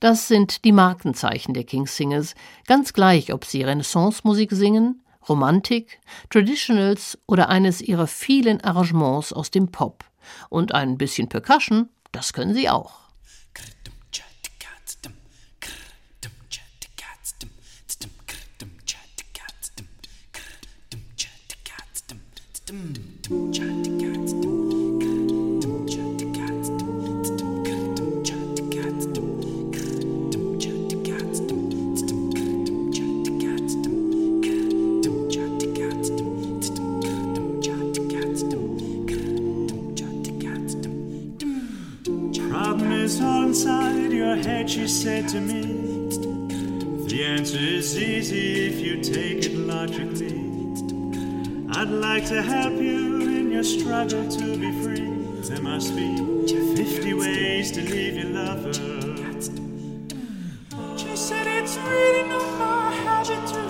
Das 0.00 0.28
sind 0.28 0.64
die 0.64 0.72
Markenzeichen 0.72 1.54
der 1.54 1.64
King 1.64 1.86
Singers, 1.86 2.34
ganz 2.66 2.92
gleich, 2.92 3.32
ob 3.32 3.44
sie 3.44 3.62
Renaissance-Musik 3.62 4.50
singen, 4.52 5.02
Romantik, 5.28 6.00
Traditionals 6.28 7.18
oder 7.26 7.48
eines 7.48 7.80
ihrer 7.80 8.06
vielen 8.06 8.60
Arrangements 8.62 9.32
aus 9.32 9.50
dem 9.50 9.68
Pop. 9.68 10.09
Und 10.48 10.74
ein 10.74 10.98
bisschen 10.98 11.28
Percussion, 11.28 11.88
das 12.12 12.32
können 12.32 12.54
sie 12.54 12.68
auch. 12.68 13.00
inside 23.60 23.89
your 44.36 44.44
head, 44.44 44.70
she 44.70 44.86
said 44.86 45.28
to 45.28 45.40
me. 45.40 45.62
The 47.08 47.24
answer 47.24 47.58
is 47.58 47.98
easy 47.98 48.68
if 48.68 48.78
you 48.78 49.02
take 49.02 49.44
it 49.44 49.54
logically. 49.54 50.38
I'd 51.72 51.88
like 51.88 52.26
to 52.26 52.40
help 52.40 52.74
you 52.74 53.22
in 53.22 53.50
your 53.50 53.64
struggle 53.64 54.28
to 54.28 54.56
be 54.56 54.70
free. 54.82 55.10
There 55.48 55.60
must 55.60 55.96
be 55.96 56.16
50 56.76 57.14
ways 57.14 57.72
to 57.72 57.80
leave 57.82 58.14
your 58.14 58.30
lover. 58.30 58.72
She 60.96 61.16
said 61.16 61.46
it's 61.48 61.76
really 61.76 62.28
not 62.28 62.58
my 62.58 62.92
habit 63.02 63.48
to 63.48 63.69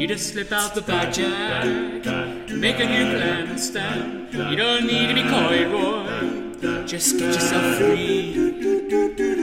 You 0.00 0.06
just 0.06 0.32
slip 0.32 0.50
out 0.50 0.74
the 0.74 0.80
back. 0.80 1.14
Make 2.48 2.80
a 2.80 2.86
new 2.86 3.04
plan 3.12 3.58
stand. 3.58 4.32
You 4.32 4.56
don't 4.56 4.86
need 4.86 5.08
to 5.08 5.14
be 5.14 5.22
coy. 5.28 5.66
Just 6.86 7.18
get 7.18 7.34
yourself 7.34 7.76
free. 7.76 8.32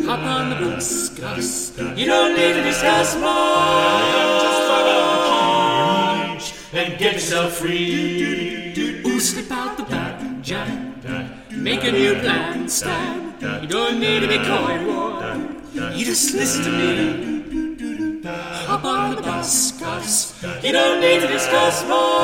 Hop 0.04 0.20
on 0.20 0.50
the 0.50 0.56
bus, 0.56 1.10
Gus. 1.10 1.78
You 1.96 2.08
don't 2.08 2.36
need 2.36 2.54
to 2.54 2.64
discuss 2.64 3.16
much. 3.18 3.28
And 6.74 6.98
get 6.98 7.14
yourself 7.14 7.54
free. 7.54 8.74
Ooh, 9.06 9.20
slip 9.20 9.52
out 9.52 9.78
the 9.78 9.84
back. 9.84 10.20
Make 11.52 11.84
a 11.84 11.92
new 11.92 12.16
plan 12.16 12.68
stand. 12.68 13.40
You 13.62 13.68
don't 13.68 14.00
need 14.00 14.22
to 14.22 14.28
be 14.28 14.40
coy. 14.40 14.80
You 15.96 16.04
just 16.04 16.34
listen 16.34 16.64
to 16.64 16.72
me. 16.72 17.27
You 20.68 20.74
don't 20.74 21.00
need 21.00 21.22
to 21.22 21.28
discuss 21.28 21.82
more. 21.84 22.20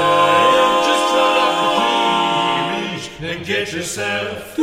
Just 0.89 1.05
turn 1.13 1.37
off 1.43 1.55
the 1.61 3.23
TV 3.23 3.35
and 3.35 3.45
get 3.45 3.71
yourself. 3.71 4.57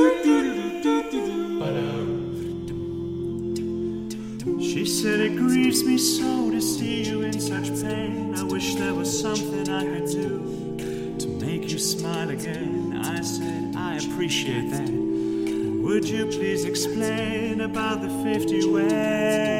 She 4.60 4.84
said 4.84 5.20
it 5.20 5.36
grieves 5.36 5.82
me 5.82 5.96
so 5.96 6.50
to 6.50 6.60
see 6.60 7.04
you 7.04 7.22
in 7.22 7.40
such 7.40 7.68
pain. 7.82 8.34
I 8.34 8.42
wish 8.42 8.74
there 8.74 8.92
was 8.92 9.08
something 9.18 9.70
I 9.70 9.84
could 9.84 10.06
do 10.10 11.16
to 11.18 11.26
make 11.26 11.70
you 11.70 11.78
smile 11.78 12.28
again. 12.28 13.00
I 13.02 13.22
said 13.22 13.74
I 13.76 13.96
appreciate 13.96 14.70
that. 14.72 14.90
Would 14.90 16.06
you 16.06 16.26
please 16.26 16.66
explain 16.66 17.62
about 17.62 18.02
the 18.02 18.10
50 18.22 18.68
ways? 18.68 19.59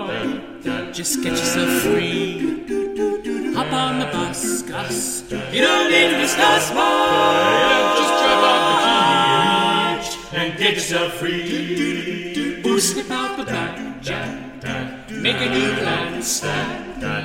Just 1.01 1.23
get 1.23 1.31
yourself 1.31 1.81
free. 1.81 2.61
Hop 3.55 3.73
on 3.73 3.97
the 3.97 4.05
bus, 4.05 4.61
Gus. 4.61 5.23
You 5.51 5.61
don't 5.61 5.89
need 5.89 6.11
to 6.11 6.17
discuss 6.21 6.69
more. 6.69 7.97
Just 7.97 8.13
drop 8.21 8.43
off 8.51 8.63
the 8.69 10.29
key 10.29 10.37
and 10.37 10.59
get 10.59 10.73
yourself 10.75 11.13
free. 11.13 12.61
Ooh, 12.67 12.79
slip 12.79 13.09
out 13.09 13.35
the 13.35 13.45
back, 13.45 13.99
Jack. 14.03 14.29
Make 15.09 15.37
a 15.37 15.49
new 15.49 15.73
plan. 15.81 16.21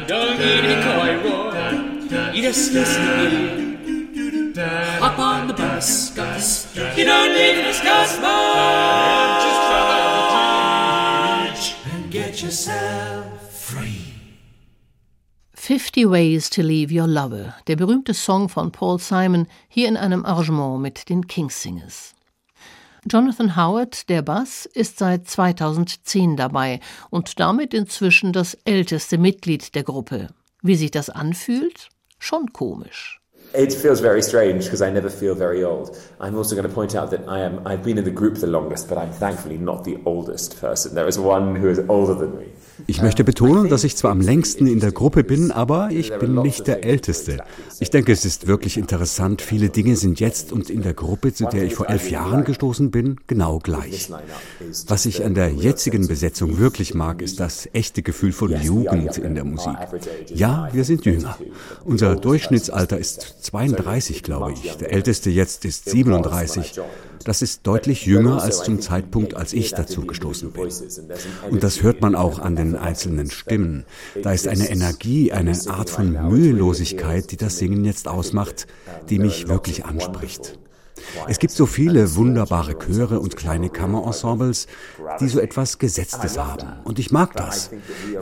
Don't 0.07 0.39
need 0.39 0.63
to 0.63 0.69
be 0.73 0.77
coy, 0.83 1.11
Roy. 1.29 2.33
You 2.33 2.41
just 2.45 2.73
listen 2.73 3.03
to 3.05 3.29
me. 3.29 4.55
Hop 5.01 5.19
on 5.19 5.49
the 5.49 5.53
bus, 5.53 6.15
Gus. 6.17 6.75
You 6.97 7.05
don't 7.05 7.35
need 7.35 7.57
to 7.57 7.63
discuss 7.65 8.19
more. 8.23 9.16
50 15.97 16.11
Ways 16.11 16.51
to 16.51 16.61
Leave 16.61 16.93
Your 16.93 17.07
Lover, 17.07 17.55
der 17.69 17.77
berühmte 17.77 18.13
Song 18.13 18.51
von 18.51 18.71
Paul 18.71 18.99
Simon, 18.99 19.47
hier 19.67 19.89
in 19.89 19.97
einem 19.97 20.27
Arrangement 20.27 20.83
mit 20.83 21.09
den 21.09 21.27
Kings 21.27 21.63
Singers. 21.63 22.15
Jonathan 23.11 23.57
Howard, 23.57 24.07
der 24.11 24.21
Bass, 24.21 24.67
ist 24.67 24.99
seit 24.99 25.27
2010 25.27 26.37
dabei 26.37 26.81
und 27.09 27.41
damit 27.41 27.73
inzwischen 27.73 28.35
das 28.35 28.59
älteste 28.67 29.17
Mitglied 29.17 29.75
der 29.75 29.85
Gruppe. 29.85 30.29
Wie 30.61 30.77
sich 30.77 30.91
das 30.91 31.09
anfühlt? 31.09 31.89
Schon 32.19 32.53
komisch. 32.53 33.19
It 33.55 33.73
feels 33.73 34.01
very 34.01 34.23
strange 34.23 34.65
because 34.65 34.85
I 34.85 34.91
never 34.91 35.09
feel 35.09 35.35
very 35.35 35.65
old. 35.65 35.93
I'm 36.21 36.37
also 36.37 36.55
going 36.55 36.69
to 36.69 36.75
point 36.75 36.95
out 36.95 37.11
that 37.11 37.27
I 37.27 37.41
am 37.41 37.67
I've 37.67 37.83
been 37.83 37.97
in 37.97 38.05
the 38.05 38.11
group 38.11 38.39
the 38.39 38.47
longest, 38.47 38.91
but 38.91 38.99
I'm 38.99 39.13
thankfully 39.13 39.57
not 39.57 39.85
the 39.85 39.97
oldest 40.05 40.61
person. 40.61 40.95
There 40.95 41.09
is 41.09 41.19
one 41.19 41.57
who 41.57 41.71
is 41.71 41.81
older 41.89 42.13
than 42.13 42.37
me. 42.37 42.49
Ich 42.87 43.01
möchte 43.01 43.25
betonen, 43.25 43.69
dass 43.69 43.85
ich 43.85 43.97
zwar 43.97 44.11
am 44.11 44.21
längsten 44.21 44.67
in 44.67 44.81
der 44.81 44.93
Gruppe 44.93 45.25
bin, 45.25 45.51
aber 45.51 45.91
ich 45.91 46.17
bin 46.19 46.43
nicht 46.43 46.67
der 46.67 46.85
Älteste. 46.85 47.39
Ich 47.81 47.91
denke, 47.91 48.13
es 48.13 48.25
ist 48.25 48.47
wirklich 48.47 48.77
interessant. 48.77 49.43
Viele 49.43 49.71
Dinge 49.71 49.97
sind 49.97 50.21
jetzt 50.21 50.53
und 50.53 50.71
in 50.71 50.83
der 50.83 50.95
Gruppe, 50.95 51.33
zu 51.33 51.47
der 51.47 51.65
ich 51.65 51.75
vor 51.75 51.89
elf 51.89 52.11
Jahren 52.11 52.45
gestoßen 52.45 52.91
bin, 52.91 53.17
genau 53.27 53.59
gleich. 53.59 54.11
Was 54.89 55.07
ich 55.07 55.25
an 55.25 55.35
der 55.35 55.51
jetzigen 55.51 56.07
Besetzung 56.07 56.59
wirklich 56.59 56.95
mag, 56.95 57.23
ist 57.23 57.41
das 57.41 57.69
echte 57.73 58.03
Gefühl 58.03 58.33
von 58.33 58.51
Jugend 58.61 59.17
in 59.19 59.35
der 59.35 59.45
Musik. 59.45 59.77
Ja, 60.29 60.69
wir 60.73 60.85
sind 60.85 61.05
jünger. 61.05 61.39
Unser 61.85 62.17
Durchschnittsalter 62.17 62.99
ist 62.99 63.37
32, 63.41 64.23
glaube 64.23 64.53
ich. 64.53 64.77
Der 64.77 64.93
älteste 64.93 65.31
jetzt 65.31 65.65
ist 65.65 65.89
37. 65.89 66.81
Das 67.27 67.43
ist 67.43 67.67
deutlich 67.67 68.07
jünger 68.07 68.41
als 68.41 68.63
zum 68.63 68.81
Zeitpunkt, 68.81 69.35
als 69.35 69.53
ich 69.53 69.73
dazu 69.73 70.07
gestoßen 70.07 70.53
bin. 70.53 70.71
Und 71.51 71.65
das 71.65 71.83
hört 71.83 72.01
man 72.01 72.15
auch 72.15 72.39
an 72.39 72.55
den 72.55 72.77
einzelnen 72.77 73.33
Stimmen. 73.33 73.85
Da 74.23 74.33
ist 74.33 74.47
eine 74.47 74.71
Energie, 74.71 75.33
eine 75.33 75.53
Art 75.67 75.91
von 75.91 76.13
Mühelosigkeit, 76.29 77.33
die 77.33 77.37
das 77.37 77.59
Singen 77.59 77.85
jetzt 77.85 78.07
ausmacht, 78.07 78.69
die 79.11 79.19
mich 79.19 79.49
wirklich 79.49 79.85
anspricht. 79.85 80.57
Es 81.27 81.41
gibt 81.41 81.53
so 81.53 81.67
viele 81.67 82.15
wunderbare 82.15 82.79
Chöre 82.79 83.19
und 83.19 83.37
kleine 83.37 83.71
Kammerensembles, 83.71 84.69
die 85.21 85.29
so 85.29 85.41
etwas 85.41 85.79
Gesetztes 85.79 86.39
haben. 86.39 86.69
Und 86.85 87.01
ich 87.01 87.11
mag 87.11 87.35
das. 87.35 87.71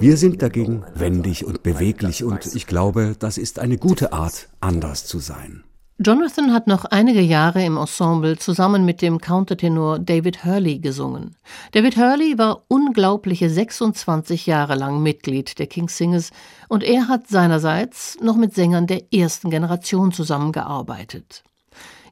Wir 0.01 0.17
sind 0.17 0.41
dagegen 0.41 0.83
wendig 0.95 1.45
und 1.45 1.63
beweglich 1.63 2.25
und 2.25 2.55
ich 2.55 2.67
glaube, 2.67 3.17
das 3.19 3.37
ist 3.37 3.59
eine 3.59 3.77
gute 3.77 4.15
Art, 4.15 4.49
anders 4.61 5.05
zu 5.05 5.19
sein. 5.19 5.63
Jonathan 5.99 6.53
hat 6.53 6.67
noch 6.67 6.87
einige 6.87 7.21
Jahre 7.21 7.65
im 7.65 7.77
Ensemble 7.77 8.37
zusammen 8.37 8.85
mit 8.85 9.01
dem 9.01 9.21
Countertenor 9.21 10.01
David 10.01 10.45
Hurley 10.45 10.81
gesungen. 10.81 11.37
David 11.71 11.97
Hurley 11.97 12.37
war 12.37 12.65
unglaubliche 12.67 13.49
26 13.49 14.47
Jahre 14.47 14.75
lang 14.75 15.05
Mitglied 15.05 15.57
der 15.61 15.69
King 15.69 15.89
Singers 15.89 16.33
und 16.69 16.83
er 16.83 17.07
hat 17.07 17.29
seinerseits 17.29 18.19
noch 18.21 18.35
mit 18.35 18.55
Sängern 18.55 18.89
der 18.89 19.15
ersten 19.15 19.51
Generation 19.51 20.11
zusammengearbeitet. 20.11 21.45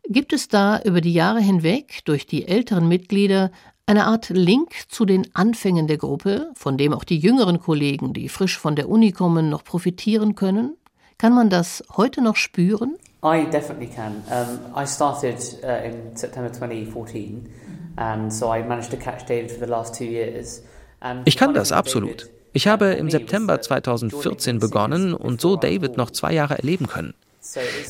Gibt 0.09 0.33
es 0.33 0.47
da 0.47 0.81
über 0.83 1.01
die 1.01 1.13
Jahre 1.13 1.41
hinweg 1.41 2.05
durch 2.05 2.29
die 2.29 2.47
älteren 2.47 2.87
Mitglieder 2.87 3.51
eine 3.87 4.07
Art 4.07 4.29
Link 4.29 4.71
zu 4.91 5.05
den 5.05 5.27
Anfängen 5.35 5.89
der 5.89 5.99
Gruppe, 5.99 6.53
von 6.55 6.79
dem 6.79 6.93
auch 6.93 7.03
die 7.03 7.19
jüngeren 7.19 7.59
Kollegen, 7.59 8.13
die 8.13 8.29
frisch 8.29 8.59
von 8.59 8.77
der 8.77 8.89
Uni 8.89 9.11
kommen, 9.11 9.51
noch 9.51 9.65
profitieren 9.65 10.37
können? 10.37 10.77
Kann 11.19 11.35
man 11.35 11.51
das 11.51 11.83
heute 11.97 12.23
noch 12.23 12.37
spüren? 12.37 12.97
I 13.25 13.45
definitely 13.45 13.87
can. 13.87 14.25
Um, 14.31 14.59
I 14.75 14.85
started 14.85 15.39
uh, 15.63 15.85
in 15.85 16.17
September 16.17 16.51
2014, 16.51 17.49
and 17.97 18.33
so 18.33 18.53
I 18.53 18.63
managed 18.65 18.91
to 18.91 18.97
catch 18.97 19.25
David 19.27 19.53
for 19.53 19.61
the 19.61 19.71
last 19.71 19.95
two 19.95 20.05
years. 20.05 20.63
And 21.01 21.23
Ich 21.25 21.37
kann 21.37 21.55
das 21.55 21.71
absolut. 21.71 22.29
Ich 22.53 22.67
habe 22.67 22.87
im 22.95 23.11
September 23.11 23.61
2014 23.61 24.59
begonnen 24.59 25.15
und 25.15 25.41
so 25.41 25.57
David 25.57 25.97
noch 25.97 26.11
zwei 26.11 26.35
Jahre 26.35 26.59
erleben 26.59 26.87
können. 26.89 27.15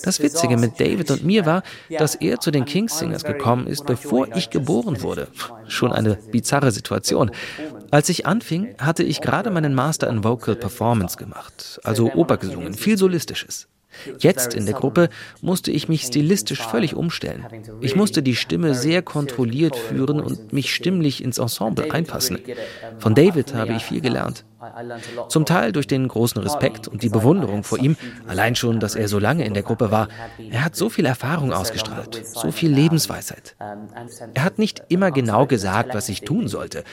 Das 0.04 0.20
Witzige 0.20 0.56
mit 0.56 0.80
David 0.80 1.10
und 1.10 1.24
mir 1.24 1.44
war, 1.44 1.62
dass 1.90 2.14
er 2.14 2.40
zu 2.40 2.50
den 2.50 2.64
Kings 2.64 2.98
Singers 2.98 3.24
gekommen 3.24 3.66
ist, 3.66 3.84
bevor 3.84 4.34
ich 4.34 4.50
geboren 4.50 5.02
wurde. 5.02 5.28
Schon 5.66 5.92
eine 5.92 6.16
bizarre 6.30 6.70
Situation. 6.70 7.30
Als 7.90 8.08
ich 8.08 8.24
anfing, 8.26 8.74
hatte 8.78 9.02
ich 9.02 9.20
gerade 9.20 9.50
meinen 9.50 9.74
Master 9.74 10.08
in 10.08 10.24
Vocal 10.24 10.56
Performance 10.56 11.16
gemacht, 11.16 11.80
also 11.84 12.12
Oper 12.12 12.36
gesungen, 12.38 12.74
viel 12.74 12.96
Solistisches. 12.96 13.68
Jetzt 14.18 14.54
in 14.54 14.66
der 14.66 14.74
Gruppe 14.74 15.08
musste 15.40 15.70
ich 15.70 15.88
mich 15.88 16.02
stilistisch 16.02 16.60
völlig 16.66 16.94
umstellen. 16.94 17.44
Ich 17.80 17.96
musste 17.96 18.22
die 18.22 18.36
Stimme 18.36 18.74
sehr 18.74 19.02
kontrolliert 19.02 19.76
führen 19.76 20.20
und 20.20 20.52
mich 20.52 20.74
stimmlich 20.74 21.22
ins 21.22 21.38
Ensemble 21.38 21.90
einpassen. 21.92 22.38
Von 22.98 23.14
David 23.14 23.54
habe 23.54 23.74
ich 23.74 23.84
viel 23.84 24.00
gelernt. 24.00 24.44
Zum 25.28 25.44
Teil 25.44 25.72
durch 25.72 25.86
den 25.86 26.06
großen 26.08 26.40
Respekt 26.42 26.88
und 26.88 27.02
die 27.02 27.08
Bewunderung 27.08 27.64
vor 27.64 27.78
ihm, 27.78 27.96
allein 28.26 28.54
schon, 28.54 28.80
dass 28.80 28.94
er 28.94 29.08
so 29.08 29.18
lange 29.18 29.44
in 29.44 29.54
der 29.54 29.62
Gruppe 29.62 29.90
war. 29.90 30.08
Er 30.50 30.64
hat 30.64 30.76
so 30.76 30.88
viel 30.88 31.06
Erfahrung 31.06 31.52
ausgestrahlt, 31.52 32.26
so 32.26 32.50
viel 32.52 32.72
Lebensweisheit. 32.72 33.56
Er 34.34 34.44
hat 34.44 34.58
nicht 34.58 34.82
immer 34.88 35.10
genau 35.10 35.46
gesagt, 35.46 35.94
was 35.94 36.08
ich 36.08 36.22
tun 36.22 36.48
sollte. 36.48 36.84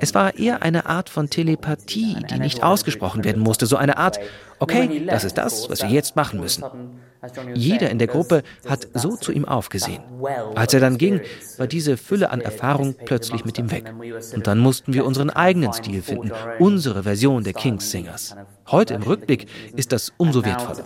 Es 0.00 0.14
war 0.14 0.36
eher 0.36 0.62
eine 0.62 0.86
Art 0.86 1.08
von 1.10 1.30
Telepathie, 1.30 2.16
die 2.30 2.38
nicht 2.38 2.62
ausgesprochen 2.62 3.24
werden 3.24 3.42
musste, 3.42 3.66
so 3.66 3.76
eine 3.76 3.98
Art, 3.98 4.18
okay, 4.58 5.06
das 5.06 5.24
ist 5.24 5.38
das, 5.38 5.68
was 5.70 5.82
wir 5.82 5.90
jetzt 5.90 6.16
machen 6.16 6.40
müssen. 6.40 6.64
Jeder 7.54 7.90
in 7.90 7.98
der 7.98 8.06
Gruppe 8.06 8.42
hat 8.66 8.88
so 8.94 9.16
zu 9.16 9.32
ihm 9.32 9.44
aufgesehen. 9.44 10.02
Als 10.54 10.74
er 10.74 10.80
dann 10.80 10.98
ging, 10.98 11.20
war 11.56 11.66
diese 11.66 11.96
Fülle 11.96 12.30
an 12.30 12.40
Erfahrung 12.40 12.94
plötzlich 13.04 13.44
mit 13.44 13.58
ihm 13.58 13.70
weg. 13.70 13.92
Und 14.34 14.46
dann 14.46 14.58
mussten 14.58 14.92
wir 14.94 15.04
unseren 15.04 15.30
eigenen 15.30 15.72
Stil 15.72 16.02
finden, 16.02 16.32
unsere 16.58 17.02
Version 17.02 17.44
der 17.44 17.52
Kings 17.52 17.90
Singers. 17.90 18.36
Heute 18.70 18.94
im 18.94 19.02
Rückblick 19.02 19.46
ist 19.74 19.92
das 19.92 20.12
umso 20.16 20.44
wertvoller. 20.44 20.84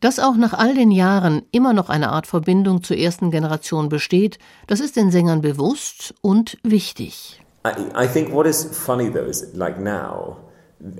Dass 0.00 0.20
auch 0.20 0.36
nach 0.36 0.54
all 0.54 0.74
den 0.74 0.92
Jahren 0.92 1.42
immer 1.50 1.72
noch 1.72 1.88
eine 1.88 2.10
Art 2.10 2.26
Verbindung 2.28 2.84
zur 2.84 2.96
ersten 2.96 3.30
Generation 3.32 3.88
besteht, 3.88 4.38
das 4.68 4.78
ist 4.78 4.96
den 4.96 5.10
Sängern 5.10 5.40
bewusst 5.40 6.14
und 6.20 6.56
wichtig. 6.62 7.42
I, 7.66 8.04
I 8.04 8.06
think 8.06 8.32
what 8.32 8.46
is 8.46 8.64
funny 8.64 9.10
though 9.10 9.28
is 9.28 9.52
like 9.54 9.80
now, 9.80 10.36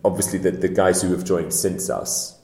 obviously 0.04 0.38
the, 0.38 0.50
the 0.50 0.68
guys 0.68 1.02
who 1.02 1.12
have 1.12 1.24
joined 1.24 1.52
since 1.52 1.90
us 1.90 2.37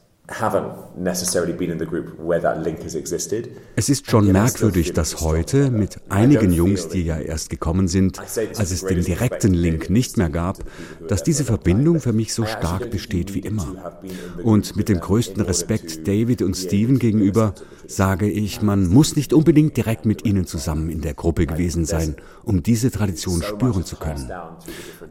Es 3.76 3.90
ist 3.90 4.10
schon 4.10 4.32
merkwürdig, 4.32 4.94
dass 4.94 5.20
heute 5.20 5.70
mit 5.70 6.00
einigen 6.08 6.50
Jungs, 6.50 6.88
die 6.88 7.02
ja 7.02 7.18
erst 7.18 7.50
gekommen 7.50 7.88
sind, 7.88 8.18
als 8.18 8.70
es 8.70 8.87
den 8.87 9.04
direkten 9.04 9.52
Link 9.52 9.90
nicht 9.90 10.16
mehr 10.16 10.30
gab, 10.30 10.64
dass 11.08 11.24
diese 11.24 11.44
Verbindung 11.44 12.00
für 12.00 12.14
mich 12.14 12.32
so 12.32 12.46
stark 12.46 12.90
besteht 12.90 13.34
wie 13.34 13.40
immer. 13.40 14.00
Und 14.42 14.76
mit 14.76 14.88
dem 14.88 14.98
größten 14.98 15.42
Respekt 15.42 16.08
David 16.08 16.40
und 16.40 16.54
Steven 16.54 16.98
gegenüber 16.98 17.52
sage 17.87 18.26
ich, 18.26 18.62
man 18.62 18.88
muss 18.88 19.16
nicht 19.16 19.34
unbedingt 19.34 19.76
direkt 19.76 20.06
mit 20.06 20.24
ihnen 20.24 20.46
zusammen 20.46 20.88
in 20.88 21.02
der 21.02 21.12
Gruppe 21.12 21.44
gewesen 21.44 21.84
sein, 21.84 22.16
um 22.44 22.62
diese 22.62 22.90
Tradition 22.90 23.42
spüren 23.42 23.84
zu 23.84 23.96
können. 23.96 24.30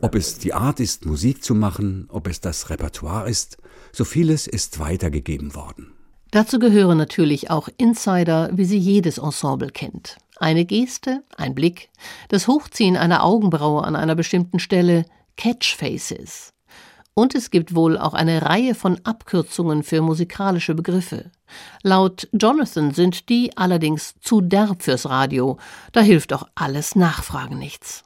Ob 0.02 0.16
es 0.16 0.40
die 0.40 0.56
Art 0.56 0.80
ist, 0.80 1.06
Musik 1.06 1.44
zu 1.44 1.54
machen, 1.54 2.08
ob 2.10 2.28
es 2.28 2.42
das 2.42 2.72
Repertoire 2.72 3.30
ist, 3.30 3.58
so 3.94 4.04
vieles 4.04 4.48
ist 4.48 4.80
weitergegeben 4.80 5.56
worden. 5.56 5.94
Dazu 6.32 6.58
gehören 6.58 6.98
natürlich 6.98 7.52
auch 7.52 7.70
Insider, 7.78 8.50
wie 8.54 8.66
sie 8.66 8.78
jedes 8.78 9.20
Ensemble 9.20 9.70
kennt. 9.70 10.18
Eine 10.38 10.66
Geste, 10.66 11.24
ein 11.38 11.54
Blick, 11.54 11.90
das 12.28 12.48
Hochziehen 12.48 12.98
einer 12.98 13.24
Augenbraue 13.24 13.84
an 13.84 13.96
einer 13.96 14.16
bestimmten 14.16 14.58
Stelle, 14.58 15.06
Catchfaces. 15.38 16.54
Und 17.14 17.36
es 17.36 17.52
gibt 17.52 17.76
wohl 17.76 18.00
auch 18.00 18.16
eine 18.16 18.42
Reihe 18.42 18.74
von 18.74 19.00
Abkürzungen 19.04 19.84
für 19.84 20.02
musikalische 20.02 20.74
Begriffe. 20.74 21.30
Laut 21.84 22.28
Jonathan 22.32 22.92
sind 22.96 23.30
die 23.30 23.56
allerdings 23.56 24.16
zu 24.20 24.42
derb 24.42 24.82
fürs 24.82 25.08
Radio, 25.08 25.60
da 25.92 26.02
hilft 26.02 26.34
auch 26.34 26.48
alles 26.56 26.96
Nachfragen 26.96 27.60
nichts. 27.60 28.03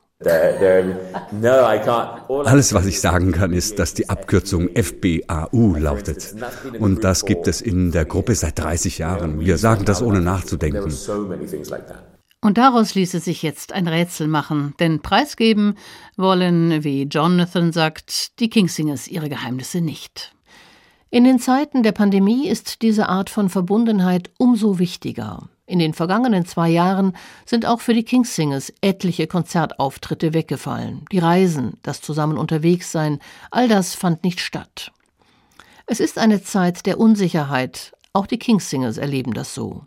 Alles, 2.45 2.73
was 2.73 2.87
ich 2.87 2.99
sagen 2.99 3.31
kann, 3.33 3.53
ist, 3.53 3.77
dass 3.77 3.93
die 3.93 4.09
Abkürzung 4.09 4.69
FBAU 4.75 5.75
lautet. 5.77 6.33
Und 6.79 7.03
das 7.03 7.23
gibt 7.25 7.47
es 7.47 7.61
in 7.61 7.91
der 7.91 8.05
Gruppe 8.05 8.33
seit 8.33 8.57
30 8.57 8.97
Jahren. 8.97 9.39
Wir 9.39 9.59
sagen 9.59 9.85
das 9.85 10.01
ohne 10.01 10.21
nachzudenken. 10.21 10.91
Und 12.41 12.57
daraus 12.57 12.95
ließe 12.95 13.19
sich 13.19 13.43
jetzt 13.43 13.73
ein 13.73 13.87
Rätsel 13.87 14.27
machen, 14.27 14.73
denn 14.79 15.01
preisgeben 15.01 15.75
wollen, 16.15 16.83
wie 16.83 17.03
Jonathan 17.03 17.71
sagt, 17.71 18.39
die 18.39 18.49
Kingsingers 18.49 19.07
ihre 19.07 19.29
Geheimnisse 19.29 19.81
nicht. 19.81 20.33
In 21.11 21.25
den 21.25 21.39
Zeiten 21.39 21.83
der 21.83 21.91
Pandemie 21.91 22.47
ist 22.47 22.81
diese 22.81 23.07
Art 23.07 23.29
von 23.29 23.49
Verbundenheit 23.49 24.31
umso 24.37 24.79
wichtiger. 24.79 25.49
In 25.69 25.79
den 25.79 25.93
vergangenen 25.93 26.45
zwei 26.45 26.69
Jahren 26.69 27.13
sind 27.45 27.65
auch 27.65 27.81
für 27.81 27.93
die 27.93 28.05
Kingsingers 28.05 28.73
etliche 28.79 29.27
Konzertauftritte 29.27 30.33
weggefallen. 30.33 31.03
Die 31.11 31.19
Reisen, 31.19 31.77
das 31.83 31.99
zusammen 31.99 32.37
unterwegs 32.37 32.93
sein, 32.93 33.19
all 33.51 33.67
das 33.67 33.93
fand 33.93 34.23
nicht 34.23 34.39
statt. 34.39 34.93
Es 35.85 35.99
ist 35.99 36.19
eine 36.19 36.41
Zeit 36.41 36.85
der 36.85 36.97
Unsicherheit. 36.97 37.91
Auch 38.13 38.27
die 38.27 38.39
Kingsingers 38.39 38.97
erleben 38.97 39.33
das 39.33 39.53
so. 39.53 39.83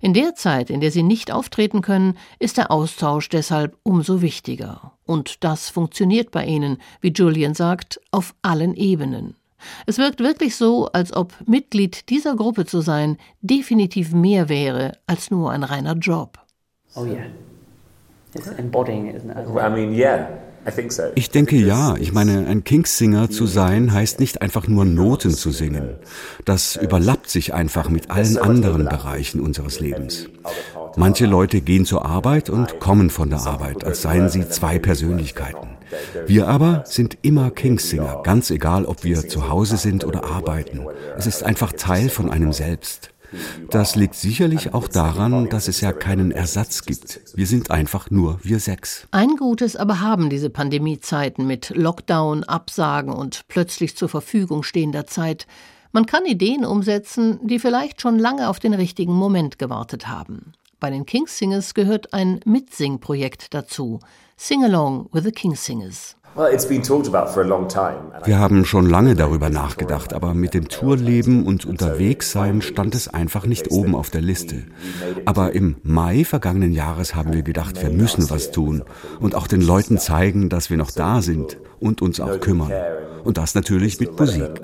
In 0.00 0.14
der 0.14 0.34
Zeit, 0.34 0.68
in 0.68 0.80
der 0.80 0.90
sie 0.90 1.04
nicht 1.04 1.30
auftreten 1.30 1.80
können, 1.80 2.18
ist 2.40 2.56
der 2.56 2.72
Austausch 2.72 3.28
deshalb 3.28 3.78
umso 3.84 4.20
wichtiger. 4.20 4.98
Und 5.06 5.44
das 5.44 5.70
funktioniert 5.70 6.32
bei 6.32 6.44
ihnen, 6.44 6.78
wie 7.00 7.12
Julian 7.12 7.54
sagt, 7.54 8.00
auf 8.10 8.34
allen 8.42 8.74
Ebenen. 8.74 9.36
Es 9.86 9.98
wirkt 9.98 10.20
wirklich 10.20 10.56
so, 10.56 10.86
als 10.92 11.14
ob 11.14 11.34
Mitglied 11.46 12.08
dieser 12.10 12.36
Gruppe 12.36 12.66
zu 12.66 12.80
sein 12.80 13.16
definitiv 13.40 14.12
mehr 14.12 14.48
wäre 14.48 14.92
als 15.06 15.30
nur 15.30 15.50
ein 15.52 15.62
reiner 15.62 15.94
Job. 15.94 16.38
Oh 16.94 17.04
yeah. 17.04 17.26
It's 18.34 18.48
embodying 18.48 19.08
it, 19.08 19.16
isn't 19.16 19.30
it? 19.30 19.48
I 19.48 19.70
mean, 19.70 19.94
yeah. 19.94 20.28
Ich 21.14 21.30
denke 21.30 21.56
ja. 21.56 21.96
Ich 21.96 22.12
meine, 22.12 22.46
ein 22.46 22.64
Kingsinger 22.64 23.30
zu 23.30 23.46
sein 23.46 23.92
heißt 23.92 24.18
nicht 24.18 24.40
einfach 24.40 24.66
nur 24.66 24.84
Noten 24.84 25.30
zu 25.30 25.50
singen. 25.50 25.96
Das 26.44 26.76
überlappt 26.76 27.28
sich 27.28 27.52
einfach 27.52 27.90
mit 27.90 28.10
allen 28.10 28.38
anderen 28.38 28.86
Bereichen 28.86 29.40
unseres 29.40 29.80
Lebens. 29.80 30.26
Manche 30.96 31.26
Leute 31.26 31.60
gehen 31.60 31.84
zur 31.84 32.06
Arbeit 32.06 32.48
und 32.48 32.80
kommen 32.80 33.10
von 33.10 33.28
der 33.28 33.40
Arbeit, 33.40 33.84
als 33.84 34.02
seien 34.02 34.28
sie 34.28 34.48
zwei 34.48 34.78
Persönlichkeiten. 34.78 35.73
Wir 36.26 36.48
aber 36.48 36.84
sind 36.86 37.18
immer 37.22 37.50
Kingsinger, 37.50 38.22
ganz 38.22 38.50
egal, 38.50 38.84
ob 38.84 39.04
wir 39.04 39.28
zu 39.28 39.48
Hause 39.48 39.76
sind 39.76 40.04
oder 40.04 40.24
arbeiten. 40.24 40.86
Es 41.16 41.26
ist 41.26 41.42
einfach 41.42 41.72
Teil 41.72 42.08
von 42.08 42.30
einem 42.30 42.52
selbst. 42.52 43.10
Das 43.70 43.96
liegt 43.96 44.14
sicherlich 44.14 44.74
auch 44.74 44.88
daran, 44.88 45.48
dass 45.48 45.68
es 45.68 45.80
ja 45.80 45.92
keinen 45.92 46.30
Ersatz 46.30 46.84
gibt. 46.84 47.20
Wir 47.34 47.46
sind 47.46 47.70
einfach 47.70 48.10
nur 48.10 48.38
wir 48.42 48.60
sechs. 48.60 49.06
Ein 49.10 49.36
Gutes 49.36 49.76
aber 49.76 50.00
haben 50.00 50.30
diese 50.30 50.50
Pandemiezeiten 50.50 51.46
mit 51.46 51.70
Lockdown, 51.74 52.44
Absagen 52.44 53.12
und 53.12 53.46
plötzlich 53.48 53.96
zur 53.96 54.08
Verfügung 54.08 54.62
stehender 54.62 55.06
Zeit. 55.06 55.46
Man 55.92 56.06
kann 56.06 56.26
Ideen 56.26 56.64
umsetzen, 56.64 57.38
die 57.46 57.58
vielleicht 57.58 58.00
schon 58.00 58.18
lange 58.18 58.48
auf 58.48 58.58
den 58.58 58.74
richtigen 58.74 59.14
Moment 59.14 59.58
gewartet 59.58 60.08
haben. 60.08 60.52
Bei 60.84 60.90
den 60.90 61.06
Kingsingers 61.06 61.72
gehört 61.72 62.12
ein 62.12 62.40
Mitsingprojekt 62.44 63.54
dazu. 63.54 64.00
Sing 64.36 64.64
Along 64.64 65.08
with 65.12 65.24
the 65.24 65.32
Kingsingers. 65.32 66.14
Wir 66.36 68.38
haben 68.38 68.64
schon 68.66 68.90
lange 68.90 69.14
darüber 69.14 69.48
nachgedacht, 69.48 70.12
aber 70.12 70.34
mit 70.34 70.52
dem 70.52 70.68
Tourleben 70.68 71.46
und 71.46 71.64
Unterwegssein 71.64 72.60
stand 72.60 72.94
es 72.94 73.08
einfach 73.08 73.46
nicht 73.46 73.70
oben 73.70 73.94
auf 73.94 74.10
der 74.10 74.20
Liste. 74.20 74.64
Aber 75.24 75.54
im 75.54 75.76
Mai 75.84 76.22
vergangenen 76.22 76.72
Jahres 76.72 77.14
haben 77.14 77.32
wir 77.32 77.42
gedacht, 77.42 77.82
wir 77.82 77.88
müssen 77.88 78.28
was 78.28 78.50
tun 78.50 78.82
und 79.20 79.34
auch 79.34 79.46
den 79.46 79.62
Leuten 79.62 79.96
zeigen, 79.96 80.50
dass 80.50 80.68
wir 80.68 80.76
noch 80.76 80.90
da 80.90 81.22
sind 81.22 81.56
und 81.80 82.02
uns 82.02 82.20
auch 82.20 82.40
kümmern. 82.40 82.70
Und 83.24 83.38
das 83.38 83.54
natürlich 83.54 84.00
mit 84.00 84.20
Musik. 84.20 84.60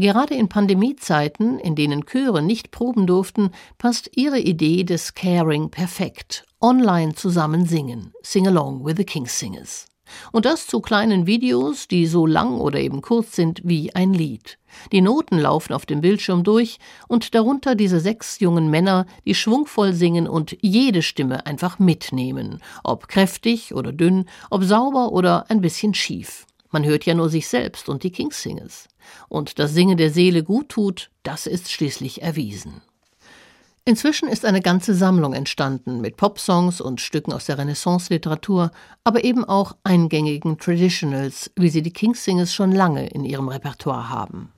Gerade 0.00 0.36
in 0.36 0.48
Pandemiezeiten, 0.48 1.58
in 1.58 1.74
denen 1.74 2.06
Chöre 2.06 2.40
nicht 2.40 2.70
proben 2.70 3.08
durften, 3.08 3.50
passt 3.78 4.08
ihre 4.14 4.38
Idee 4.38 4.84
des 4.84 5.14
Caring 5.14 5.70
perfekt. 5.70 6.44
Online 6.60 7.16
zusammen 7.16 7.66
singen. 7.66 8.12
Sing 8.22 8.46
along 8.46 8.86
with 8.86 8.94
the 8.96 9.02
Kingsingers. 9.02 9.86
Und 10.30 10.44
das 10.44 10.68
zu 10.68 10.80
kleinen 10.80 11.26
Videos, 11.26 11.88
die 11.88 12.06
so 12.06 12.26
lang 12.26 12.60
oder 12.60 12.78
eben 12.78 13.02
kurz 13.02 13.34
sind 13.34 13.60
wie 13.64 13.92
ein 13.92 14.14
Lied. 14.14 14.60
Die 14.92 15.00
Noten 15.00 15.36
laufen 15.36 15.72
auf 15.72 15.84
dem 15.84 16.00
Bildschirm 16.00 16.44
durch 16.44 16.78
und 17.08 17.34
darunter 17.34 17.74
diese 17.74 17.98
sechs 17.98 18.38
jungen 18.38 18.70
Männer, 18.70 19.04
die 19.26 19.34
schwungvoll 19.34 19.94
singen 19.94 20.28
und 20.28 20.56
jede 20.60 21.02
Stimme 21.02 21.44
einfach 21.44 21.80
mitnehmen. 21.80 22.62
Ob 22.84 23.08
kräftig 23.08 23.74
oder 23.74 23.92
dünn, 23.92 24.26
ob 24.48 24.62
sauber 24.62 25.10
oder 25.10 25.50
ein 25.50 25.60
bisschen 25.60 25.92
schief. 25.92 26.46
Man 26.70 26.84
hört 26.84 27.04
ja 27.06 27.14
nur 27.14 27.30
sich 27.30 27.48
selbst 27.48 27.88
und 27.88 28.02
die 28.02 28.12
Kingsingers. 28.12 28.88
Und 29.28 29.58
dass 29.58 29.74
Singen 29.74 29.96
der 29.96 30.10
Seele 30.10 30.42
gut 30.42 30.68
tut, 30.68 31.10
das 31.22 31.46
ist 31.46 31.70
schließlich 31.70 32.22
erwiesen. 32.22 32.82
Inzwischen 33.88 34.28
ist 34.28 34.44
eine 34.44 34.60
ganze 34.60 34.92
Sammlung 34.92 35.32
entstanden 35.32 36.02
mit 36.02 36.18
Popsongs 36.18 36.82
und 36.82 37.00
Stücken 37.00 37.32
aus 37.32 37.46
der 37.46 37.56
Renaissance-Literatur, 37.56 38.70
aber 39.02 39.24
eben 39.24 39.46
auch 39.46 39.76
eingängigen 39.82 40.58
Traditionals, 40.58 41.50
wie 41.56 41.70
sie 41.70 41.80
die 41.80 41.92
Kingsingers 41.94 42.52
schon 42.52 42.72
lange 42.72 43.06
in 43.06 43.24
ihrem 43.24 43.48
Repertoire 43.48 44.10
haben. 44.10 44.52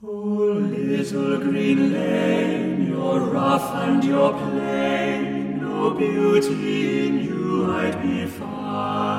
Oh, 0.00 0.52
little 0.52 1.40
green 1.40 1.92
lane, 1.92 2.88
you're 2.88 3.18
rough 3.18 3.74
and 3.74 4.04
you're 4.04 4.32
plain, 4.32 5.60
no 5.60 5.90
beauty 5.90 7.08
in 7.08 7.18
you 7.24 7.72
I'd 7.72 8.00
be 8.00 8.26
finding. 8.26 9.17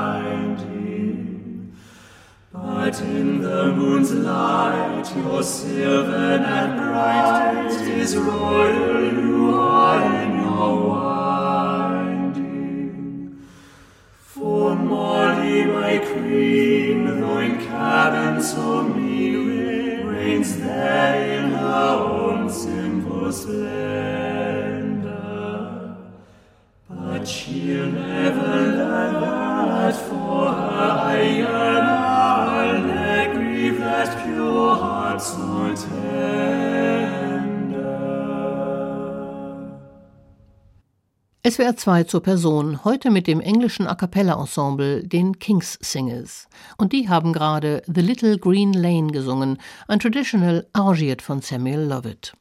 But 2.70 3.02
in 3.02 3.42
the 3.42 3.74
moon's 3.74 4.12
light, 4.14 5.04
you're 5.16 5.42
silver 5.44 6.38
and 6.58 6.78
bright. 6.78 7.72
is 7.98 8.16
royal 8.16 9.12
you 9.12 9.54
are 9.56 10.22
in 10.22 10.32
your 10.40 10.88
winding. 10.90 12.40
For 14.18 14.76
Molly, 14.76 15.66
my 15.66 15.98
queen, 15.98 17.06
though 17.20 17.40
in 17.40 17.58
cabin 17.66 18.42
so 18.42 18.84
mean, 18.84 20.06
reigns 20.06 20.58
there 20.60 21.40
in 21.40 21.52
her 21.52 21.90
own 22.14 22.50
simple 22.50 23.32
splendor. 23.32 24.78
But 26.88 27.28
she'll 27.28 27.92
never 27.92 28.52
learn 28.80 29.14
that 29.22 29.96
for 30.08 30.52
her 30.60 30.92
I 31.16 31.22
yearn. 31.22 32.09
SWR 41.46 41.76
2 41.76 42.04
zur 42.06 42.24
Person, 42.24 42.86
heute 42.86 43.12
mit 43.12 43.28
dem 43.28 43.42
englischen 43.42 43.88
A 43.88 43.96
cappella 43.96 44.40
Ensemble, 44.40 45.06
den 45.06 45.38
King's 45.40 45.78
Singers. 45.82 46.48
Und 46.78 46.94
die 46.94 47.10
haben 47.10 47.34
gerade 47.34 47.82
The 47.94 48.00
Little 48.00 48.38
Green 48.38 48.72
Lane 48.72 49.08
gesungen, 49.08 49.58
ein 49.90 50.00
Traditional 50.00 50.66
arrangiert 50.72 51.22
von 51.22 51.42
Samuel 51.42 51.82
Lovett. 51.82 52.32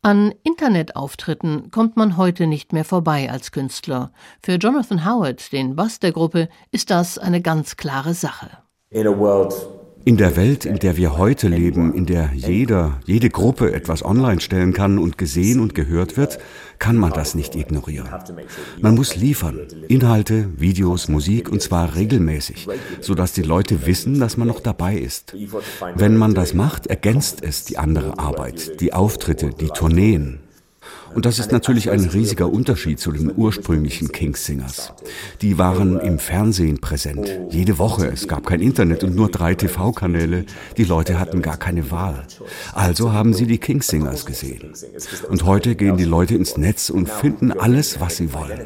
An 0.00 0.32
Internetauftritten 0.42 1.70
kommt 1.70 1.98
man 1.98 2.16
heute 2.16 2.46
nicht 2.46 2.72
mehr 2.72 2.86
vorbei 2.86 3.30
als 3.30 3.52
Künstler. 3.52 4.10
Für 4.42 4.54
Jonathan 4.54 5.04
Howard, 5.04 5.52
den 5.52 5.76
Bass 5.76 6.00
der 6.00 6.12
Gruppe, 6.12 6.48
ist 6.70 6.90
das 6.90 7.18
eine 7.18 7.42
ganz 7.42 7.76
klare 7.76 8.14
Sache. 8.14 8.48
In 8.88 9.06
a 9.06 9.10
world 9.10 9.81
In 10.04 10.16
der 10.16 10.36
Welt, 10.36 10.64
in 10.64 10.78
der 10.80 10.96
wir 10.96 11.16
heute 11.16 11.46
leben, 11.46 11.94
in 11.94 12.06
der 12.06 12.30
jeder, 12.34 12.98
jede 13.04 13.30
Gruppe 13.30 13.72
etwas 13.72 14.04
online 14.04 14.40
stellen 14.40 14.72
kann 14.72 14.98
und 14.98 15.16
gesehen 15.16 15.60
und 15.60 15.76
gehört 15.76 16.16
wird, 16.16 16.38
kann 16.80 16.96
man 16.96 17.12
das 17.12 17.36
nicht 17.36 17.54
ignorieren. 17.54 18.08
Man 18.80 18.96
muss 18.96 19.14
liefern. 19.14 19.60
Inhalte, 19.86 20.48
Videos, 20.58 21.08
Musik 21.08 21.48
und 21.48 21.62
zwar 21.62 21.94
regelmäßig, 21.94 22.66
sodass 23.00 23.32
die 23.32 23.42
Leute 23.42 23.86
wissen, 23.86 24.18
dass 24.18 24.36
man 24.36 24.48
noch 24.48 24.60
dabei 24.60 24.96
ist. 24.96 25.36
Wenn 25.94 26.16
man 26.16 26.34
das 26.34 26.52
macht, 26.52 26.88
ergänzt 26.88 27.42
es 27.42 27.64
die 27.64 27.78
andere 27.78 28.18
Arbeit, 28.18 28.80
die 28.80 28.92
Auftritte, 28.92 29.50
die 29.50 29.68
Tourneen. 29.68 30.40
Und 31.14 31.26
das 31.26 31.38
ist 31.38 31.52
natürlich 31.52 31.90
ein 31.90 32.00
riesiger 32.00 32.50
Unterschied 32.50 32.98
zu 32.98 33.12
den 33.12 33.32
ursprünglichen 33.34 34.12
King's-Singers. 34.12 34.92
Die 35.40 35.58
waren 35.58 36.00
im 36.00 36.18
Fernsehen 36.18 36.80
präsent, 36.80 37.40
jede 37.50 37.78
Woche. 37.78 38.06
Es 38.06 38.28
gab 38.28 38.46
kein 38.46 38.60
Internet 38.60 39.04
und 39.04 39.14
nur 39.14 39.30
drei 39.30 39.54
TV-Kanäle. 39.54 40.44
Die 40.76 40.84
Leute 40.84 41.18
hatten 41.18 41.42
gar 41.42 41.56
keine 41.56 41.90
Wahl. 41.90 42.26
Also 42.72 43.12
haben 43.12 43.34
sie 43.34 43.46
die 43.46 43.58
King's-Singers 43.58 44.26
gesehen. 44.26 44.72
Und 45.28 45.44
heute 45.44 45.74
gehen 45.74 45.96
die 45.96 46.04
Leute 46.04 46.34
ins 46.34 46.56
Netz 46.56 46.90
und 46.90 47.08
finden 47.08 47.52
alles, 47.52 48.00
was 48.00 48.16
sie 48.16 48.32
wollen. 48.32 48.60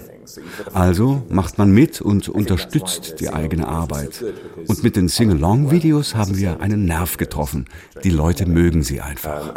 Also 0.73 1.23
macht 1.29 1.59
man 1.59 1.71
mit 1.71 2.01
und 2.01 2.29
unterstützt 2.29 3.21
die 3.21 3.31
eigene 3.31 3.69
Arbeit. 3.69 4.25
Und 4.67 4.83
mit 4.83 4.97
den 4.97 5.09
Sing-Along-Videos 5.09 6.15
haben 6.15 6.37
wir 6.37 6.61
einen 6.61 6.85
Nerv 6.85 7.17
getroffen. 7.17 7.67
Die 8.05 8.11
Leute 8.11 8.47
mögen 8.47 8.83
sie 8.83 9.01
einfach. 9.01 9.55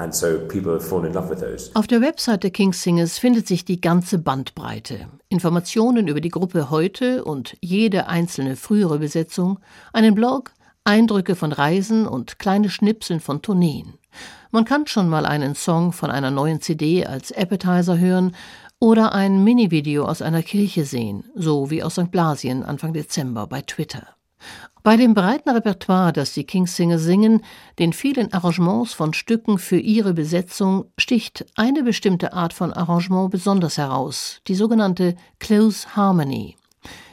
Auf 1.74 1.88
der 1.88 2.02
Website 2.02 2.44
der 2.44 2.52
King 2.52 2.74
Singers 2.74 3.18
findet 3.18 3.48
sich 3.48 3.66
die 3.66 3.82
ganze 3.82 4.20
Bandbreite. 4.20 5.08
Informationen 5.30 6.08
über 6.08 6.22
die 6.22 6.30
Gruppe 6.30 6.70
heute 6.70 7.24
und 7.24 7.58
jede 7.62 8.08
einzelne 8.08 8.56
frühere 8.56 9.00
Besetzung, 9.00 9.60
einen 9.94 10.16
Blog, 10.16 10.52
Eindrücke 10.84 11.36
von 11.36 11.52
Reisen 11.52 12.08
und 12.08 12.40
kleine 12.40 12.70
Schnipseln 12.70 13.20
von 13.20 13.42
Tourneen. 13.42 13.94
Man 14.52 14.66
kann 14.66 14.88
schon 14.88 15.10
mal 15.10 15.26
einen 15.28 15.54
Song 15.54 15.92
von 15.92 16.10
einer 16.10 16.32
neuen 16.32 16.62
CD 16.62 17.06
als 17.06 17.32
Appetizer 17.32 18.00
hören 18.00 18.36
oder 18.80 19.14
ein 19.14 19.44
Minivideo 19.44 20.06
aus 20.06 20.22
einer 20.22 20.42
Kirche 20.42 20.86
sehen, 20.86 21.26
so 21.36 21.70
wie 21.70 21.84
aus 21.84 21.94
St. 21.94 22.12
Blasien 22.12 22.64
Anfang 22.64 22.94
Dezember 22.94 23.48
bei 23.48 23.62
Twitter. 23.62 24.08
Bei 24.84 24.96
dem 24.96 25.14
breiten 25.14 25.50
Repertoire, 25.50 26.14
das 26.14 26.34
die 26.34 26.46
Kingsinger 26.46 26.98
singen, 26.98 27.44
den 27.78 27.92
vielen 27.92 28.32
Arrangements 28.32 28.94
von 28.94 29.14
Stücken 29.14 29.58
für 29.58 29.78
ihre 29.78 30.14
Besetzung, 30.14 30.86
sticht 30.98 31.46
eine 31.56 31.84
bestimmte 31.84 32.32
Art 32.32 32.54
von 32.54 32.72
Arrangement 32.72 33.30
besonders 33.30 33.78
heraus, 33.78 34.40
die 34.48 34.56
sogenannte 34.56 35.16
Close 35.40 35.96
Harmony. 35.98 36.56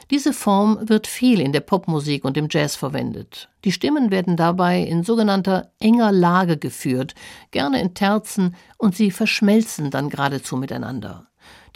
Diese 0.09 0.31
Form 0.31 0.79
wird 0.87 1.05
viel 1.05 1.41
in 1.41 1.51
der 1.51 1.59
Popmusik 1.59 2.23
und 2.23 2.37
im 2.37 2.47
Jazz 2.49 2.77
verwendet. 2.77 3.49
Die 3.65 3.73
Stimmen 3.73 4.09
werden 4.09 4.37
dabei 4.37 4.79
in 4.81 5.03
sogenannter 5.03 5.73
enger 5.81 6.13
Lage 6.13 6.55
geführt, 6.55 7.13
gerne 7.51 7.81
in 7.81 7.93
Terzen, 7.93 8.55
und 8.77 8.95
sie 8.95 9.11
verschmelzen 9.11 9.91
dann 9.91 10.09
geradezu 10.09 10.55
miteinander. 10.55 11.26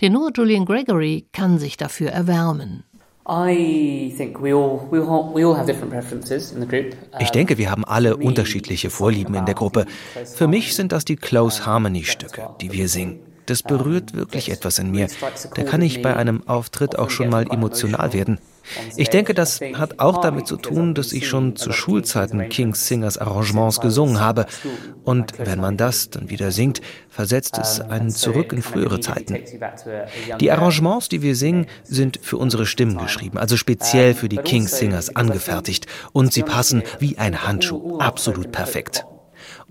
Tenor 0.01 0.31
Julian 0.33 0.65
Gregory 0.65 1.27
kann 1.31 1.59
sich 1.59 1.77
dafür 1.77 2.09
erwärmen. 2.09 2.83
Ich 7.19 7.29
denke, 7.29 7.57
wir 7.59 7.69
haben 7.69 7.85
alle 7.85 8.17
unterschiedliche 8.17 8.89
Vorlieben 8.89 9.35
in 9.35 9.45
der 9.45 9.53
Gruppe. 9.53 9.85
Für 10.25 10.47
mich 10.47 10.75
sind 10.75 10.91
das 10.91 11.05
die 11.05 11.17
Close 11.17 11.67
Harmony 11.67 12.03
Stücke, 12.03 12.49
die 12.59 12.71
wir 12.71 12.89
singen. 12.89 13.19
Das 13.45 13.63
berührt 13.63 14.13
wirklich 14.13 14.51
etwas 14.51 14.79
in 14.79 14.91
mir. 14.91 15.07
Da 15.55 15.63
kann 15.63 15.81
ich 15.81 16.01
bei 16.01 16.15
einem 16.15 16.47
Auftritt 16.47 16.97
auch 16.97 17.09
schon 17.09 17.29
mal 17.29 17.45
emotional 17.51 18.13
werden. 18.13 18.39
Ich 18.95 19.09
denke, 19.09 19.33
das 19.33 19.59
hat 19.59 19.99
auch 19.99 20.21
damit 20.21 20.47
zu 20.47 20.55
tun, 20.55 20.93
dass 20.93 21.13
ich 21.13 21.27
schon 21.27 21.55
zu 21.55 21.71
Schulzeiten 21.71 22.47
King's 22.49 22.87
Singers 22.87 23.17
Arrangements 23.17 23.79
gesungen 23.79 24.19
habe. 24.19 24.45
Und 25.03 25.33
wenn 25.39 25.59
man 25.59 25.77
das 25.77 26.09
dann 26.09 26.29
wieder 26.29 26.51
singt, 26.51 26.81
versetzt 27.09 27.57
es 27.57 27.81
einen 27.81 28.11
zurück 28.11 28.53
in 28.53 28.61
frühere 28.61 28.99
Zeiten. 28.99 29.37
Die 30.39 30.51
Arrangements, 30.51 31.09
die 31.09 31.21
wir 31.21 31.35
singen, 31.35 31.65
sind 31.83 32.19
für 32.21 32.37
unsere 32.37 32.65
Stimmen 32.65 32.97
geschrieben, 32.97 33.37
also 33.37 33.57
speziell 33.57 34.13
für 34.13 34.29
die 34.29 34.37
King's 34.37 34.77
Singers 34.77 35.15
angefertigt. 35.15 35.87
Und 36.13 36.31
sie 36.33 36.43
passen 36.43 36.83
wie 36.99 37.17
ein 37.17 37.45
Handschuh 37.45 37.97
absolut 37.97 38.51
perfekt. 38.51 39.05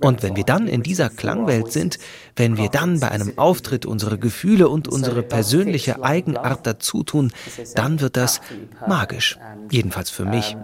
Und 0.00 0.22
wenn 0.22 0.36
wir 0.36 0.44
dann 0.44 0.66
in 0.66 0.82
dieser 0.82 1.10
Klangwelt 1.10 1.72
sind, 1.72 1.98
wenn 2.36 2.56
wir 2.56 2.68
dann 2.68 3.00
bei 3.00 3.10
einem 3.10 3.38
Auftritt 3.38 3.86
unsere 3.86 4.18
Gefühle 4.18 4.68
und 4.68 4.88
unsere 4.88 5.22
persönliche 5.22 6.02
Eigenart 6.02 6.66
dazutun, 6.66 7.32
dann 7.74 8.00
wird 8.00 8.16
das 8.16 8.40
magisch. 8.86 9.38
Jedenfalls 9.70 10.10
für 10.10 10.24
mich. 10.24 10.56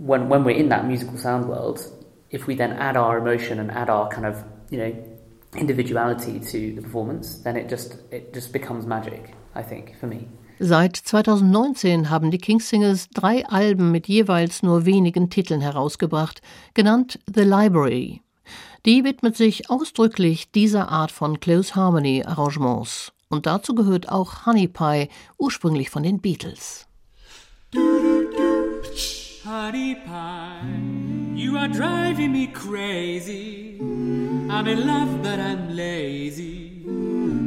when, 0.00 0.30
when 0.30 0.44
we're 0.44 0.56
in 0.56 0.70
that 0.70 0.86
musical 0.86 1.18
sound 1.18 1.46
world, 1.46 1.78
if 2.30 2.46
we 2.46 2.56
then 2.56 2.72
add 2.72 2.96
our 2.96 3.18
emotion 3.18 3.58
and 3.58 3.70
add 3.70 3.90
our 3.90 4.08
kind 4.08 4.26
of, 4.26 4.44
individuality 5.56 6.38
to 6.38 6.76
the 6.76 6.80
performance, 6.80 7.42
then 7.42 7.56
it 7.56 7.68
just 7.68 7.96
it 8.12 8.32
just 8.32 8.52
becomes 8.52 8.86
magic, 8.86 9.34
I 9.54 9.62
think, 9.62 9.98
for 9.98 10.06
me. 10.06 10.28
Seit 10.62 10.94
2019 10.94 12.10
haben 12.10 12.30
die 12.30 12.36
King 12.36 12.60
Singers 12.60 13.08
drei 13.08 13.46
Alben 13.46 13.90
mit 13.90 14.08
jeweils 14.08 14.62
nur 14.62 14.84
wenigen 14.84 15.30
Titeln 15.30 15.62
herausgebracht, 15.62 16.42
genannt 16.74 17.18
The 17.34 17.44
Library. 17.44 18.20
Die 18.84 19.02
widmet 19.02 19.38
sich 19.38 19.70
ausdrücklich 19.70 20.50
dieser 20.50 20.90
Art 20.90 21.12
von 21.12 21.40
Close 21.40 21.74
Harmony 21.74 22.24
Arrangements. 22.26 23.10
Und 23.30 23.46
dazu 23.46 23.74
gehört 23.74 24.10
auch 24.10 24.44
Honey 24.44 24.68
Pie, 24.68 25.08
ursprünglich 25.38 25.88
von 25.88 26.02
den 26.02 26.20
Beatles. 26.20 26.86
Honey 27.72 29.96
Pie, 30.04 31.40
you 31.40 31.56
are 31.56 31.70
driving 31.70 32.32
me 32.32 32.46
crazy. 32.52 33.78
I'm 33.80 34.66
in 34.66 34.86
love, 34.86 35.22
but 35.22 35.38
I'm 35.38 35.74
lazy. 35.74 36.84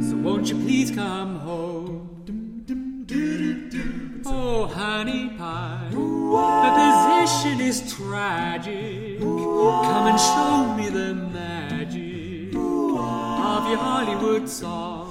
So 0.00 0.16
won't 0.16 0.50
you 0.50 0.58
please 0.64 0.92
come 0.92 1.38
home? 1.38 2.13
Oh, 4.26 4.66
honey 4.66 5.30
pie, 5.38 5.88
the 5.90 6.70
position 6.80 7.60
is 7.60 7.78
tragic. 7.94 9.20
Come 9.20 10.06
and 10.10 10.18
show 10.18 10.74
me 10.78 10.88
the 10.88 11.14
magic 11.14 12.54
of 12.54 13.68
your 13.68 13.78
Hollywood 13.78 14.48
song. 14.48 15.10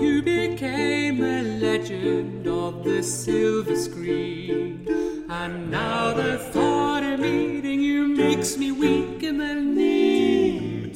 You 0.00 0.22
became 0.22 1.22
a 1.22 1.42
legend 1.66 2.46
of 2.46 2.84
the 2.84 3.02
silver 3.02 3.76
screen, 3.76 4.86
and 5.28 5.70
now 5.70 6.14
the 6.14 6.38
thought 6.52 7.02
of 7.02 7.20
meeting 7.20 7.80
you 7.80 8.08
makes 8.08 8.56
me 8.56 8.72
weak 8.72 9.22
in 9.22 9.38
the 9.38 9.54
knee. 9.54 10.92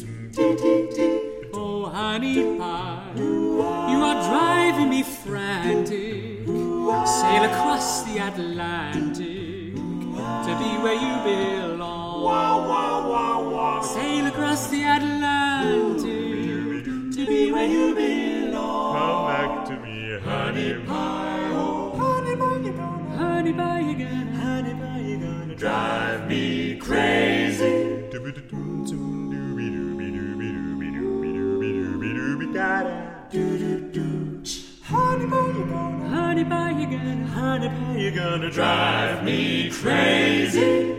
Oh, 1.54 1.86
honey 1.86 2.58
pie, 2.58 2.81
Sail 7.32 7.44
across 7.44 8.02
the 8.02 8.18
Atlantic 8.18 9.74
to 10.44 10.52
be 10.60 10.70
where 10.84 10.98
you 11.04 11.14
belong. 11.24 12.20
Sail 13.82 14.26
across 14.26 14.68
the 14.68 14.82
Atlantic 14.82 16.04
to 17.16 17.26
be 17.26 17.50
where 17.50 17.66
you 17.66 17.94
belong. 17.94 18.96
Come 18.98 19.24
back 19.32 19.64
to 19.64 19.76
me, 19.80 20.18
honey 20.20 20.74
pie. 20.84 21.48
Oh, 21.54 21.96
honey 21.96 22.36
pie, 22.36 22.58
you're 22.64 22.74
gonna, 22.74 23.16
honey 23.16 23.52
pie, 23.54 23.80
you're 23.80 23.98
gonna, 23.98 24.32
honey 24.36 24.74
pie, 24.74 25.00
you're 25.00 25.20
gonna 25.20 25.54
drive 25.54 26.28
me 26.28 26.76
crazy. 26.76 28.02
Honey 36.44 36.74
pie, 36.74 36.80
you 36.80 36.98
gonna, 36.98 37.26
honey 37.26 37.68
pie, 37.68 37.96
you 37.96 38.10
gonna 38.10 38.50
drive 38.50 39.24
me 39.24 39.70
crazy. 39.70 40.92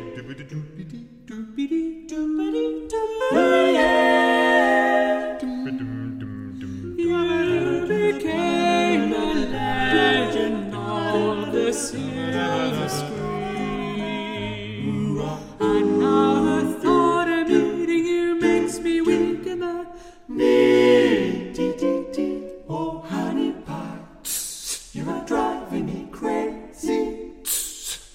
You 24.94 25.10
are 25.10 25.26
driving 25.26 25.88
me 25.88 26.08
crazy. 26.12 27.32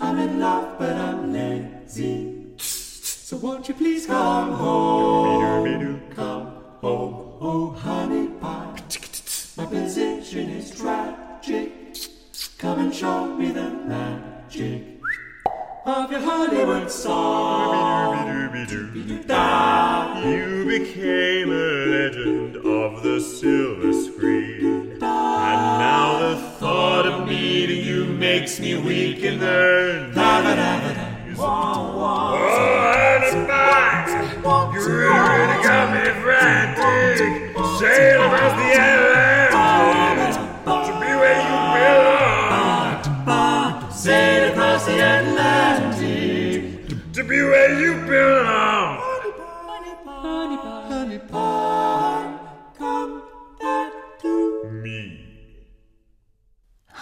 I'm 0.00 0.16
in 0.18 0.38
love, 0.38 0.78
but 0.78 0.94
I'm 0.94 1.32
lazy. 1.32 2.56
So 2.58 3.36
won't 3.36 3.68
you 3.68 3.74
please 3.74 4.06
come 4.06 4.52
home? 4.52 5.27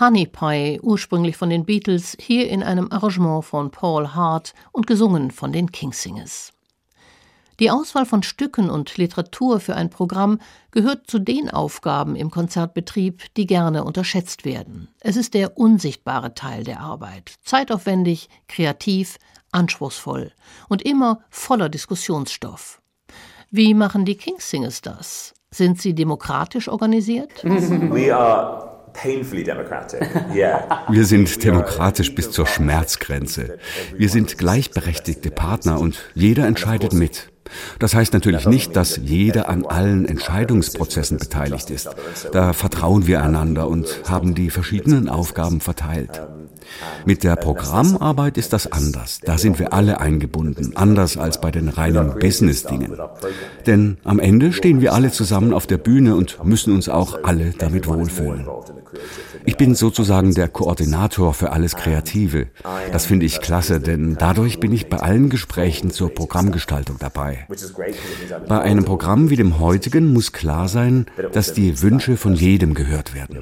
Honey 0.07 0.27
Pie, 0.27 0.79
ursprünglich 0.85 1.37
von 1.37 1.51
den 1.51 1.65
Beatles, 1.65 2.17
hier 2.21 2.49
in 2.49 2.63
einem 2.63 2.93
Arrangement 2.93 3.45
von 3.45 3.73
Paul 3.73 4.15
Hart 4.15 4.55
und 4.71 4.87
gesungen 4.87 5.33
von 5.33 5.53
den 5.53 5.73
Kingsingers. 5.73 6.53
Die 7.59 7.73
Auswahl 7.73 8.07
von 8.07 8.23
Stücken 8.23 8.71
und 8.71 8.97
Literatur 8.99 9.59
für 9.59 9.75
ein 9.75 9.91
Programm 9.91 10.39
gehört 10.71 11.11
zu 11.11 11.19
den 11.19 11.51
Aufgaben 11.51 12.15
im 12.15 12.31
Konzertbetrieb, 12.31 13.35
die 13.37 13.49
gerne 13.49 13.83
unterschätzt 13.83 14.45
werden. 14.45 14.87
Es 15.01 15.17
ist 15.17 15.35
der 15.35 15.59
unsichtbare 15.59 16.35
Teil 16.35 16.63
der 16.63 16.79
Arbeit, 16.79 17.35
zeitaufwendig, 17.43 18.29
kreativ, 18.47 19.19
anspruchsvoll 19.51 20.31
und 20.69 20.83
immer 20.83 21.19
voller 21.31 21.69
Diskussionsstoff. 21.69 22.81
Wie 23.51 23.75
machen 23.75 24.05
die 24.05 24.17
Kingsingers 24.17 24.83
das? 24.83 25.35
Sind 25.51 25.83
sie 25.83 25.97
demokratisch 25.97 26.69
organisiert? 26.69 27.43
We 27.43 28.15
are 28.15 28.76
painfully 28.97 29.45
democratic. 29.45 30.03
Yeah. 30.35 30.87
Wir 30.89 31.05
sind 31.05 31.45
demokratisch 31.45 32.15
bis 32.15 32.31
zur 32.31 32.47
Schmerzgrenze. 32.47 33.59
Wir 33.97 34.09
sind 34.09 34.39
gleichberechtigte 34.39 35.31
Partner 35.31 35.79
und 35.81 35.99
jeder 36.15 36.47
entscheidet 36.47 36.93
mit. 36.93 37.31
Das 37.79 37.95
heißt 37.95 38.13
natürlich 38.13 38.47
nicht, 38.47 38.75
dass 38.75 38.97
jeder 38.97 39.49
an 39.49 39.65
allen 39.65 40.05
Entscheidungsprozessen 40.05 41.19
beteiligt 41.19 41.71
ist. 41.71 41.89
Da 42.33 42.53
vertrauen 42.53 43.07
wir 43.07 43.23
einander 43.23 43.69
und 43.69 44.03
haben 44.09 44.35
die 44.35 44.51
verschiedenen 44.51 45.09
Aufgaben 45.09 45.61
verteilt. 45.61 46.23
Mit 47.05 47.25
der 47.25 47.37
Programmarbeit 47.37 48.39
ist 48.39 48.53
das 48.53 48.71
anders. 48.71 49.21
Da 49.25 49.39
sind 49.39 49.59
wir 49.59 49.73
alle 49.73 50.01
eingebunden, 50.01 50.77
anders 50.77 51.17
als 51.17 51.41
bei 51.41 51.51
den 51.51 51.69
reinen 51.69 52.19
Business-Dingen. 52.19 52.93
Denn 53.67 53.99
am 54.05 54.19
Ende 54.19 54.53
stehen 54.53 54.81
wir 54.81 54.93
alle 54.93 55.11
zusammen 55.11 55.53
auf 55.53 55.67
der 55.67 55.79
Bühne 55.79 56.17
und 56.17 56.45
müssen 56.45 56.75
uns 56.75 56.89
auch 56.89 57.25
alle 57.25 57.51
damit 57.59 57.87
wohlfühlen. 57.87 58.47
Ich 59.47 59.57
bin 59.57 59.75
sozusagen 59.75 60.35
der 60.35 60.49
Koordinator 60.49 61.33
für 61.33 61.53
alles 61.53 61.77
Kreative. 61.77 62.49
Das 62.93 63.07
finde 63.07 63.27
ich 63.27 63.41
klasse, 63.41 63.81
denn 63.81 64.17
dadurch 64.19 64.59
bin 64.59 64.73
ich 64.73 64.89
bei 64.89 64.99
allen 64.99 65.31
Gesprächen 65.31 65.91
zur 65.91 66.11
Programmgestaltung 66.11 66.97
dabei. 66.99 67.47
Bei 68.49 68.61
einem 68.61 68.85
Programm 68.85 69.31
wie 69.31 69.37
dem 69.37 69.61
heutigen 69.61 70.13
muss 70.13 70.33
klar 70.33 70.69
sein, 70.69 71.07
dass 71.33 71.53
die 71.53 71.81
Wünsche 71.81 72.17
von 72.17 72.35
jedem 72.35 72.75
gehört 72.75 73.15
werden. 73.15 73.39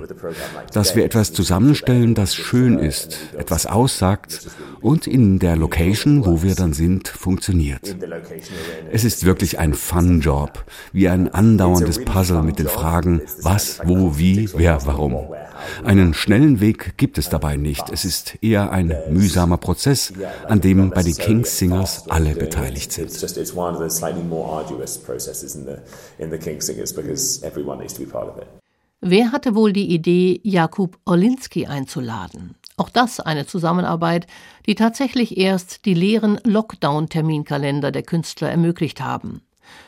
Dass 0.72 0.94
wir 0.94 1.04
etwas 1.04 1.32
zusammenstellen, 1.32 2.14
das 2.14 2.34
schön 2.34 2.78
ist, 2.78 3.18
etwas 3.38 3.66
aussagt 3.66 4.46
und 4.82 5.06
in 5.06 5.38
der 5.38 5.56
Location, 5.56 6.26
wo 6.26 6.42
wir 6.42 6.54
dann 6.54 6.74
sind, 6.74 7.08
funktioniert. 7.08 7.96
Es 8.92 9.04
ist 9.04 9.24
wirklich 9.24 9.58
ein 9.58 9.72
Fun-Job, 9.72 10.64
wie 10.92 11.08
ein 11.08 11.32
andauerndes 11.32 12.04
Puzzle 12.04 12.42
mit 12.42 12.58
den 12.58 12.68
Fragen, 12.68 13.22
was, 13.42 13.80
wo, 13.84 14.18
wie, 14.18 14.50
wer, 14.54 14.84
warum. 14.84 15.32
Einen 15.84 16.14
schnellen 16.14 16.60
Weg 16.60 16.96
gibt 16.96 17.18
es 17.18 17.28
dabei 17.28 17.56
nicht. 17.56 17.90
Es 17.90 18.04
ist 18.04 18.38
eher 18.42 18.70
ein 18.70 18.94
mühsamer 19.10 19.56
Prozess, 19.56 20.12
an 20.48 20.60
dem 20.60 20.90
bei 20.90 21.02
den 21.02 21.16
Kings 21.16 21.58
Singers 21.58 22.08
alle 22.08 22.34
beteiligt 22.34 22.92
sind. 22.92 23.10
Wer 29.06 29.32
hatte 29.32 29.54
wohl 29.54 29.72
die 29.72 29.90
Idee, 29.90 30.40
Jakub 30.42 30.98
Orlinski 31.04 31.66
einzuladen? 31.66 32.54
Auch 32.76 32.88
das 32.88 33.20
eine 33.20 33.46
Zusammenarbeit, 33.46 34.26
die 34.66 34.74
tatsächlich 34.74 35.36
erst 35.36 35.84
die 35.84 35.94
leeren 35.94 36.40
Lockdown-Terminkalender 36.44 37.92
der 37.92 38.02
Künstler 38.02 38.50
ermöglicht 38.50 39.00
haben. 39.00 39.42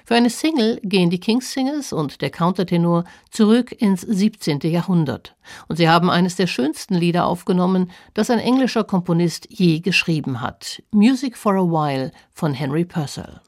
Für 0.05 0.15
eine 0.15 0.31
Single 0.31 0.81
gehen 0.83 1.11
die 1.11 1.21
Kings 1.21 1.53
Singers 1.53 1.93
und 1.93 2.21
der 2.21 2.31
Countertenor 2.31 3.05
zurück 3.31 3.73
ins 3.73 4.03
17. 4.03 4.61
Jahrhundert. 4.61 5.37
Und 5.69 5.77
sie 5.77 5.89
haben 5.89 6.11
eines 6.11 6.37
der 6.37 6.47
schönsten 6.47 6.95
Lieder 6.95 7.27
aufgenommen, 7.27 7.91
das 8.15 8.31
ein 8.31 8.39
englischer 8.39 8.85
Komponist 8.85 9.49
je 9.51 9.81
geschrieben 9.81 10.41
hat. 10.41 10.83
Music 10.91 11.37
for 11.37 11.55
a 11.55 11.65
While 11.65 12.13
von 12.33 12.55
Henry 12.55 12.85
Purcell. 12.85 13.41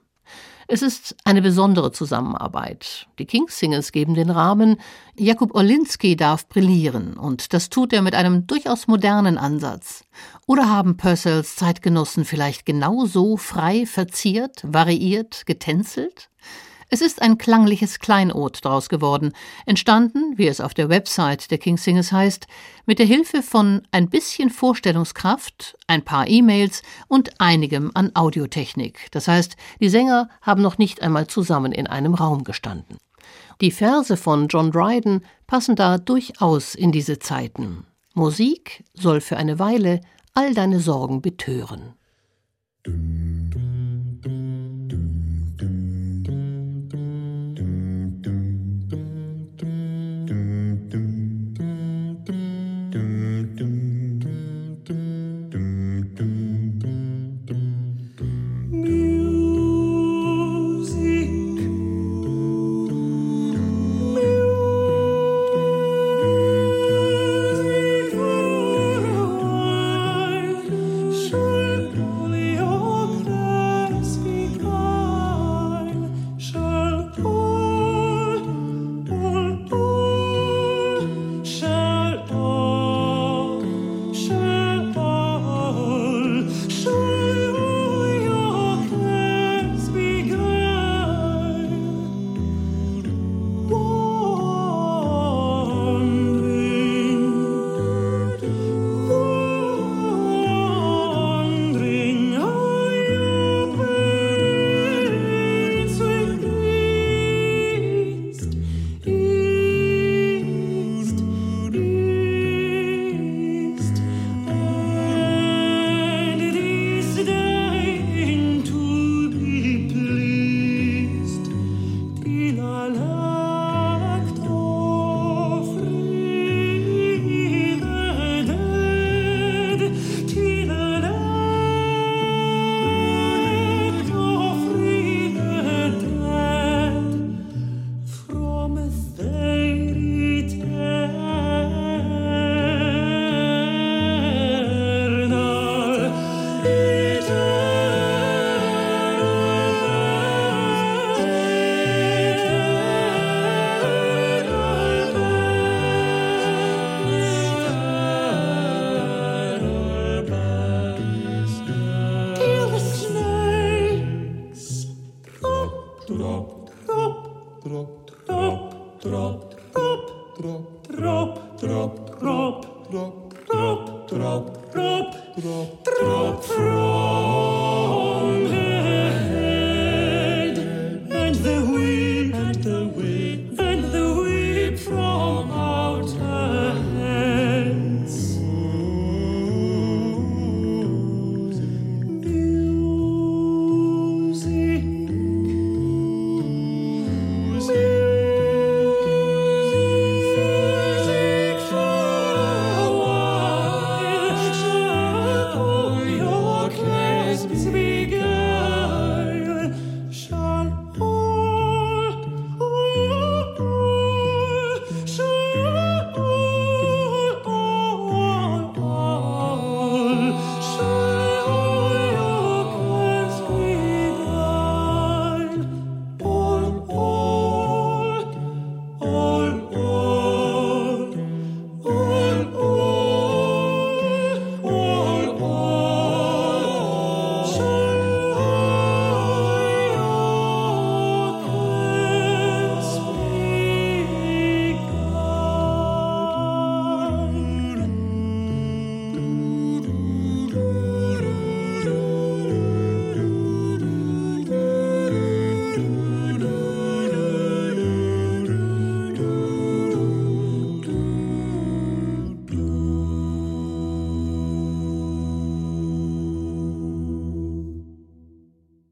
Es 0.71 0.83
ist 0.83 1.17
eine 1.25 1.41
besondere 1.41 1.93
Zusammenarbeit. 1.93 3.07
Die 3.19 3.25
Kings 3.25 3.59
Singers 3.59 3.91
geben 3.91 4.13
den 4.13 4.29
Rahmen, 4.29 4.77
Jakub 5.17 5.55
Orlinski 5.55 6.15
darf 6.15 6.47
brillieren 6.47 7.17
und 7.17 7.55
das 7.55 7.71
tut 7.71 7.95
er 7.95 8.03
mit 8.03 8.15
einem 8.15 8.47
durchaus 8.47 8.87
modernen 8.87 9.39
Ansatz. 9.39 10.05
Oder 10.49 10.71
haben 10.71 10.97
Purcells 10.97 11.57
Zeitgenossen 11.57 12.25
vielleicht 12.25 12.65
genauso 12.65 13.37
frei 13.37 13.85
verziert, 13.85 14.63
variiert, 14.65 15.45
getänzelt? 15.45 16.31
Es 16.89 17.03
ist 17.03 17.21
ein 17.21 17.37
klangliches 17.37 17.99
Kleinod 17.99 18.65
daraus 18.65 18.89
geworden, 18.89 19.35
entstanden, 19.67 20.39
wie 20.39 20.49
es 20.49 20.63
auf 20.63 20.73
der 20.73 20.89
Website 20.89 21.51
der 21.51 21.59
King 21.59 21.77
Singers 21.77 22.13
heißt, 22.13 22.47
mit 22.87 22.99
der 22.99 23.05
Hilfe 23.05 23.43
von 23.43 23.83
ein 23.91 24.09
bisschen 24.09 24.49
Vorstellungskraft, 24.49 25.77
ein 25.87 26.03
paar 26.03 26.27
E-Mails 26.27 26.81
und 27.09 27.39
einigem 27.43 27.91
an 27.93 28.13
Audiotechnik. 28.15 29.09
Das 29.11 29.29
heißt, 29.29 29.55
die 29.81 29.91
Sänger 29.91 30.31
haben 30.41 30.63
noch 30.63 30.79
nicht 30.79 31.03
einmal 31.03 31.27
zusammen 31.27 31.73
in 31.73 31.87
einem 31.87 32.15
Raum 32.15 32.43
gestanden. 32.45 32.97
Die 33.61 33.71
Verse 33.71 34.17
von 34.17 34.49
John 34.49 34.71
Dryden 34.71 35.27
passen 35.47 35.77
da 35.77 35.99
durchaus 35.99 36.75
in 36.75 36.91
diese 36.91 37.19
Zeiten. 37.19 37.85
Musik 38.15 38.83
soll 38.95 39.21
für 39.21 39.37
eine 39.37 39.59
Weile 39.59 40.01
all 40.35 40.55
deine 40.55 40.81
Sorgen 40.81 41.21
betören. 41.21 41.95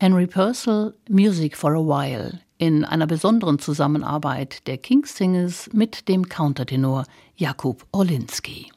Henry 0.06 0.28
Purcell 0.28 0.94
Music 1.08 1.56
for 1.56 1.74
a 1.74 1.80
While 1.80 2.38
in 2.58 2.84
einer 2.84 3.08
besonderen 3.08 3.58
Zusammenarbeit 3.58 4.64
der 4.68 4.78
King's 4.78 5.16
Singers 5.16 5.68
mit 5.72 6.06
dem 6.06 6.28
Countertenor 6.28 7.06
Jakub 7.34 7.84
Orlinski. 7.90 8.70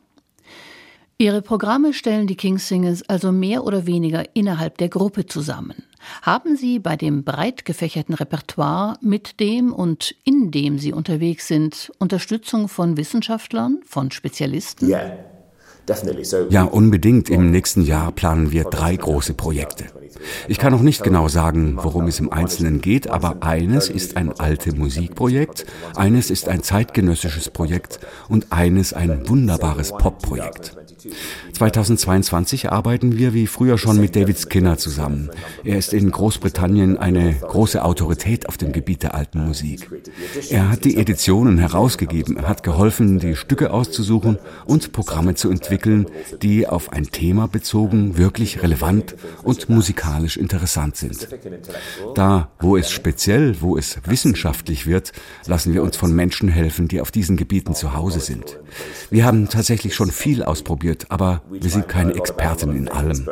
Ihre 1.20 1.44
Programme 1.44 1.94
stellen 1.94 2.26
die 2.26 2.36
King's 2.36 2.68
Singers 2.68 3.08
also 3.08 3.32
mehr 3.32 3.64
oder 3.64 3.86
weniger 3.86 4.24
innerhalb 4.36 4.80
der 4.80 4.90
Gruppe 4.90 5.28
zusammen. 5.28 5.84
Haben 6.24 6.56
Sie 6.56 6.80
bei 6.80 6.96
dem 6.96 7.24
breit 7.24 7.64
gefächerten 7.64 8.16
Repertoire, 8.16 8.98
mit 9.00 9.40
dem 9.40 9.72
und 9.72 10.16
in 10.24 10.50
dem 10.50 10.80
Sie 10.80 10.94
unterwegs 10.94 11.48
sind, 11.48 11.92
Unterstützung 12.00 12.68
von 12.68 12.98
Wissenschaftlern, 12.98 13.82
von 13.86 14.10
Spezialisten? 14.10 14.88
Yeah. 14.90 15.29
Ja, 16.50 16.64
unbedingt. 16.64 17.30
Im 17.30 17.52
nächsten 17.52 17.82
Jahr 17.84 18.12
planen 18.12 18.52
wir 18.52 18.66
drei 18.66 18.96
große 18.96 19.34
Projekte. 19.34 19.86
Ich 20.48 20.58
kann 20.58 20.72
noch 20.74 20.82
nicht 20.82 21.04
genau 21.04 21.28
sagen, 21.28 21.78
worum 21.82 22.08
es 22.08 22.20
im 22.20 22.32
Einzelnen 22.32 22.82
geht, 22.82 23.10
aber 23.10 23.42
eines 23.42 23.90
ist 23.90 24.18
ein 24.18 24.38
alte 24.38 24.76
Musikprojekt, 24.76 25.66
eines 25.96 26.30
ist 26.30 26.48
ein 26.48 26.64
zeitgenössisches 26.64 27.50
Projekt 27.50 28.00
und 28.28 28.48
eines 28.52 28.94
ein 28.94 29.28
wunderbares 29.30 29.92
Popprojekt. 29.92 30.76
2022 31.60 32.72
arbeiten 32.72 33.18
wir 33.18 33.34
wie 33.34 33.46
früher 33.46 33.78
schon 33.78 34.00
mit 34.00 34.16
David 34.16 34.40
Skinner 34.40 34.78
zusammen. 34.78 35.30
Er 35.66 35.78
ist 35.78 35.92
in 35.92 36.10
Großbritannien 36.10 36.98
eine 36.98 37.34
große 37.34 37.84
Autorität 37.84 38.48
auf 38.48 38.56
dem 38.56 38.72
Gebiet 38.72 39.04
der 39.04 39.14
alten 39.14 39.46
Musik. 39.46 39.90
Er 40.50 40.70
hat 40.70 40.86
die 40.86 40.96
Editionen 40.96 41.58
herausgegeben, 41.58 42.38
er 42.38 42.48
hat 42.48 42.64
geholfen, 42.64 43.20
die 43.20 43.36
Stücke 43.36 43.72
auszusuchen 43.72 44.38
und 44.68 44.94
Programme 44.94 45.36
zu 45.36 45.50
entwickeln, 45.50 46.06
die 46.42 46.66
auf 46.66 46.94
ein 46.94 47.12
Thema 47.12 47.50
bezogen 47.50 48.18
wirklich 48.18 48.64
relevant 48.64 49.18
und 49.44 49.68
musikalisch 49.68 50.38
interessant 50.38 50.96
sind. 50.96 51.28
Da, 52.16 52.52
wo 52.62 52.78
es 52.78 52.90
speziell, 52.90 53.60
wo 53.60 53.76
es 53.76 53.98
wissenschaftlich 54.06 54.88
wird, 54.88 55.12
lassen 55.46 55.74
wir 55.74 55.84
uns 55.84 55.98
von 55.98 56.16
Menschen 56.16 56.48
helfen, 56.48 56.88
die 56.88 57.02
auf 57.02 57.12
diesen 57.12 57.36
Gebieten 57.36 57.76
zu 57.76 57.96
Hause 57.96 58.22
sind. 58.22 58.58
Wir 59.10 59.26
haben 59.26 59.50
tatsächlich 59.50 59.94
schon 59.94 60.12
viel 60.12 60.42
ausprobiert, 60.42 61.08
aber 61.10 61.42
wir 61.50 61.70
sind 61.70 61.88
keine 61.88 62.14
Experten 62.14 62.76
in 62.76 62.88
allem. 62.90 63.28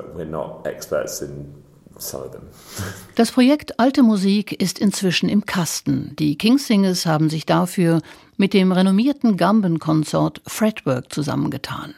Das 3.16 3.32
Projekt 3.32 3.80
Alte 3.80 4.04
Musik 4.04 4.62
ist 4.62 4.80
inzwischen 4.80 5.30
im 5.30 5.46
Kasten. 5.46 6.16
Die 6.18 6.38
Kingsingers 6.38 7.06
haben 7.06 7.30
sich 7.30 7.46
dafür 7.46 8.02
mit 8.38 8.54
dem 8.54 8.72
renommierten 8.72 9.38
Gamben-Konsort 9.38 10.42
Fretwork 10.46 11.12
zusammengetan. 11.12 11.96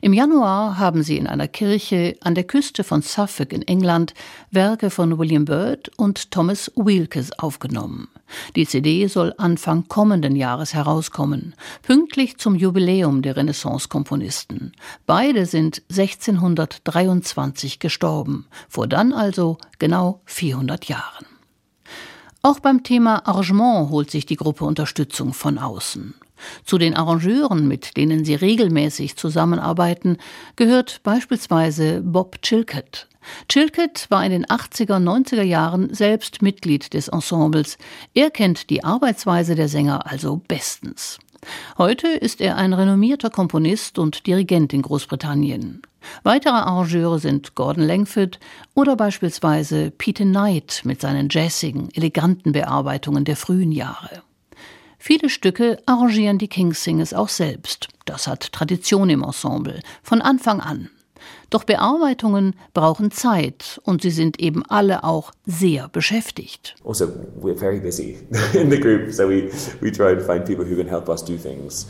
Im 0.00 0.12
Januar 0.12 0.78
haben 0.78 1.02
sie 1.02 1.16
in 1.16 1.26
einer 1.26 1.48
Kirche 1.48 2.16
an 2.20 2.34
der 2.34 2.44
Küste 2.44 2.84
von 2.84 3.02
Suffolk 3.02 3.52
in 3.52 3.62
England 3.62 4.14
Werke 4.50 4.90
von 4.90 5.18
William 5.18 5.44
Byrd 5.44 5.90
und 5.96 6.30
Thomas 6.30 6.70
Wilkes 6.76 7.36
aufgenommen. 7.38 8.08
Die 8.56 8.66
CD 8.66 9.06
soll 9.06 9.34
Anfang 9.38 9.88
kommenden 9.88 10.36
Jahres 10.36 10.74
herauskommen, 10.74 11.54
pünktlich 11.82 12.38
zum 12.38 12.54
Jubiläum 12.54 13.22
der 13.22 13.36
Renaissance-Komponisten. 13.36 14.72
Beide 15.06 15.46
sind 15.46 15.82
1623 15.90 17.78
gestorben, 17.78 18.46
vor 18.68 18.86
dann 18.86 19.12
also 19.12 19.58
genau 19.78 20.20
400 20.26 20.86
Jahren. 20.86 21.26
Auch 22.42 22.60
beim 22.60 22.82
Thema 22.84 23.26
Arrangement 23.26 23.90
holt 23.90 24.10
sich 24.10 24.26
die 24.26 24.36
Gruppe 24.36 24.64
Unterstützung 24.64 25.32
von 25.32 25.58
außen. 25.58 26.14
Zu 26.64 26.78
den 26.78 26.94
Arrangeuren, 26.94 27.68
mit 27.68 27.96
denen 27.96 28.24
sie 28.24 28.34
regelmäßig 28.34 29.16
zusammenarbeiten, 29.16 30.18
gehört 30.56 31.00
beispielsweise 31.02 32.02
Bob 32.02 32.42
Chilcott. 32.42 33.08
Chilcott 33.48 34.06
war 34.08 34.24
in 34.24 34.30
den 34.30 34.46
80er, 34.46 34.98
90er 34.98 35.42
Jahren 35.42 35.92
selbst 35.92 36.42
Mitglied 36.42 36.94
des 36.94 37.08
Ensembles. 37.08 37.78
Er 38.14 38.30
kennt 38.30 38.70
die 38.70 38.84
Arbeitsweise 38.84 39.54
der 39.54 39.68
Sänger 39.68 40.06
also 40.10 40.40
bestens. 40.46 41.18
Heute 41.78 42.08
ist 42.08 42.40
er 42.40 42.56
ein 42.56 42.72
renommierter 42.72 43.30
Komponist 43.30 43.98
und 43.98 44.26
Dirigent 44.26 44.72
in 44.72 44.82
Großbritannien. 44.82 45.82
Weitere 46.22 46.54
Arrangeure 46.54 47.18
sind 47.18 47.54
Gordon 47.54 47.84
Langford 47.84 48.38
oder 48.74 48.96
beispielsweise 48.96 49.90
Peter 49.90 50.24
Knight 50.24 50.82
mit 50.84 51.00
seinen 51.00 51.28
jazzigen, 51.30 51.88
eleganten 51.94 52.52
Bearbeitungen 52.52 53.24
der 53.24 53.36
frühen 53.36 53.72
Jahre. 53.72 54.22
Viele 55.06 55.30
Stücke 55.30 55.78
arrangieren 55.86 56.38
die 56.38 56.48
Kingsingers 56.48 57.14
auch 57.14 57.28
selbst. 57.28 57.86
Das 58.06 58.26
hat 58.26 58.50
Tradition 58.50 59.08
im 59.08 59.22
Ensemble, 59.22 59.78
von 60.02 60.20
Anfang 60.20 60.58
an. 60.60 60.90
Doch 61.48 61.62
Bearbeitungen 61.62 62.56
brauchen 62.74 63.12
Zeit 63.12 63.80
und 63.84 64.02
sie 64.02 64.10
sind 64.10 64.40
eben 64.40 64.66
alle 64.66 65.04
auch 65.04 65.30
sehr 65.46 65.88
beschäftigt. 65.90 66.74
Also, 66.84 67.04
we're 67.40 67.56
very 67.56 67.78
busy 67.78 68.18
in 68.52 68.68
the 68.68 68.80
group, 68.80 69.12
so 69.12 69.28
we, 69.28 69.48
we 69.80 69.92
try 69.92 70.12
to 70.12 70.20
find 70.20 70.44
people 70.44 70.68
who 70.68 70.74
can 70.74 70.88
help 70.88 71.08
us 71.08 71.24
do 71.24 71.36
things. 71.36 71.86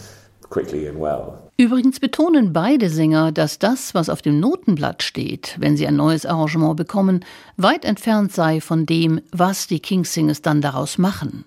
Übrigens 1.57 1.99
betonen 1.99 2.53
beide 2.53 2.89
Sänger, 2.89 3.33
dass 3.33 3.59
das, 3.59 3.95
was 3.95 4.09
auf 4.09 4.23
dem 4.23 4.39
Notenblatt 4.39 5.03
steht, 5.03 5.57
wenn 5.59 5.77
sie 5.77 5.89
ein 5.89 5.97
neues 5.97 6.25
Arrangement 6.25 6.77
bekommen, 6.77 7.25
weit 7.57 7.85
entfernt 7.85 8.33
sei 8.33 8.61
von 8.61 8.87
dem, 8.87 9.21
was 9.33 9.67
die 9.67 9.81
Kingsingers 9.81 10.43
dann 10.43 10.61
daraus 10.61 10.99
machen. 10.99 11.47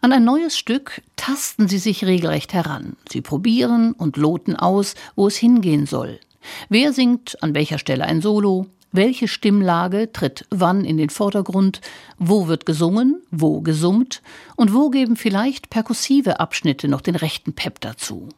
An 0.00 0.12
ein 0.12 0.24
neues 0.24 0.56
Stück 0.56 1.02
tasten 1.16 1.68
sie 1.68 1.78
sich 1.78 2.04
regelrecht 2.04 2.52
heran. 2.52 2.96
Sie 3.08 3.20
probieren 3.20 3.92
und 3.92 4.16
loten 4.16 4.56
aus, 4.56 4.94
wo 5.16 5.26
es 5.26 5.36
hingehen 5.36 5.86
soll. 5.86 6.20
Wer 6.68 6.92
singt 6.92 7.42
an 7.42 7.54
welcher 7.54 7.78
Stelle 7.78 8.04
ein 8.04 8.20
Solo? 8.20 8.66
Welche 8.92 9.28
Stimmlage 9.28 10.12
tritt 10.12 10.46
wann 10.50 10.84
in 10.84 10.96
den 10.96 11.10
Vordergrund? 11.10 11.80
Wo 12.18 12.48
wird 12.48 12.66
gesungen? 12.66 13.22
Wo 13.30 13.60
gesummt? 13.60 14.20
Und 14.56 14.74
wo 14.74 14.90
geben 14.90 15.16
vielleicht 15.16 15.70
perkussive 15.70 16.40
Abschnitte 16.40 16.88
noch 16.88 17.00
den 17.00 17.14
rechten 17.14 17.52
Pep 17.52 17.80
dazu? 17.80 18.28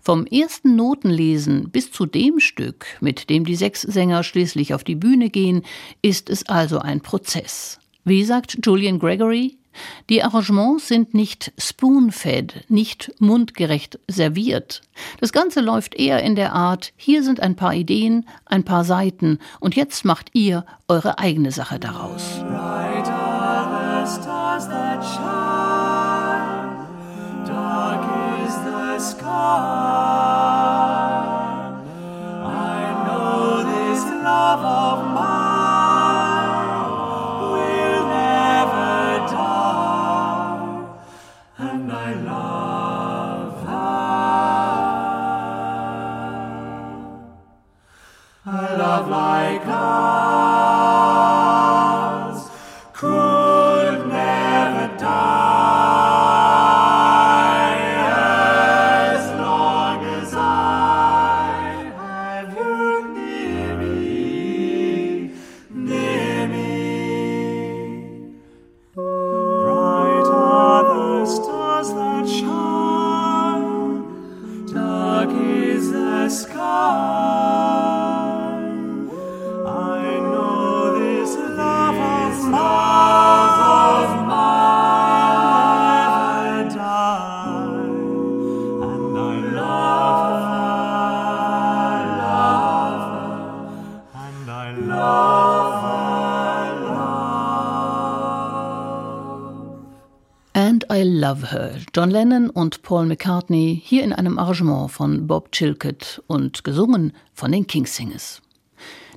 Vom 0.00 0.26
ersten 0.26 0.76
Notenlesen 0.76 1.70
bis 1.70 1.92
zu 1.92 2.06
dem 2.06 2.40
Stück, 2.40 2.86
mit 3.00 3.30
dem 3.30 3.44
die 3.44 3.56
sechs 3.56 3.82
Sänger 3.82 4.22
schließlich 4.22 4.74
auf 4.74 4.84
die 4.84 4.96
Bühne 4.96 5.30
gehen, 5.30 5.62
ist 6.02 6.28
es 6.30 6.46
also 6.46 6.80
ein 6.80 7.00
Prozess. 7.00 7.78
Wie 8.04 8.24
sagt 8.24 8.58
Julian 8.64 8.98
Gregory, 8.98 9.56
Die 10.10 10.22
Arrangements 10.22 10.88
sind 10.88 11.14
nicht 11.14 11.52
spoon-fed, 11.58 12.64
nicht 12.68 13.12
mundgerecht 13.18 13.98
serviert. 14.08 14.82
Das 15.20 15.32
Ganze 15.32 15.60
läuft 15.60 15.94
eher 15.94 16.22
in 16.22 16.34
der 16.34 16.52
Art, 16.52 16.92
hier 16.96 17.22
sind 17.22 17.40
ein 17.40 17.56
paar 17.56 17.74
Ideen, 17.74 18.26
ein 18.44 18.64
paar 18.64 18.84
Seiten 18.84 19.38
und 19.60 19.76
jetzt 19.76 20.04
macht 20.04 20.30
ihr 20.34 20.64
eure 20.88 21.18
eigene 21.18 21.52
Sache 21.52 21.78
daraus. 21.78 22.42
love 34.52 35.11
of 76.32 77.91
Love 101.32 101.50
Her. 101.50 101.70
John 101.94 102.10
Lennon 102.10 102.50
und 102.50 102.82
Paul 102.82 103.06
McCartney 103.06 103.80
hier 103.82 104.04
in 104.04 104.12
einem 104.12 104.38
Arrangement 104.38 104.90
von 104.90 105.26
Bob 105.26 105.50
Chilcott 105.50 106.22
und 106.26 106.62
gesungen 106.62 107.14
von 107.32 107.50
den 107.50 107.66
Kingsingers. 107.66 108.42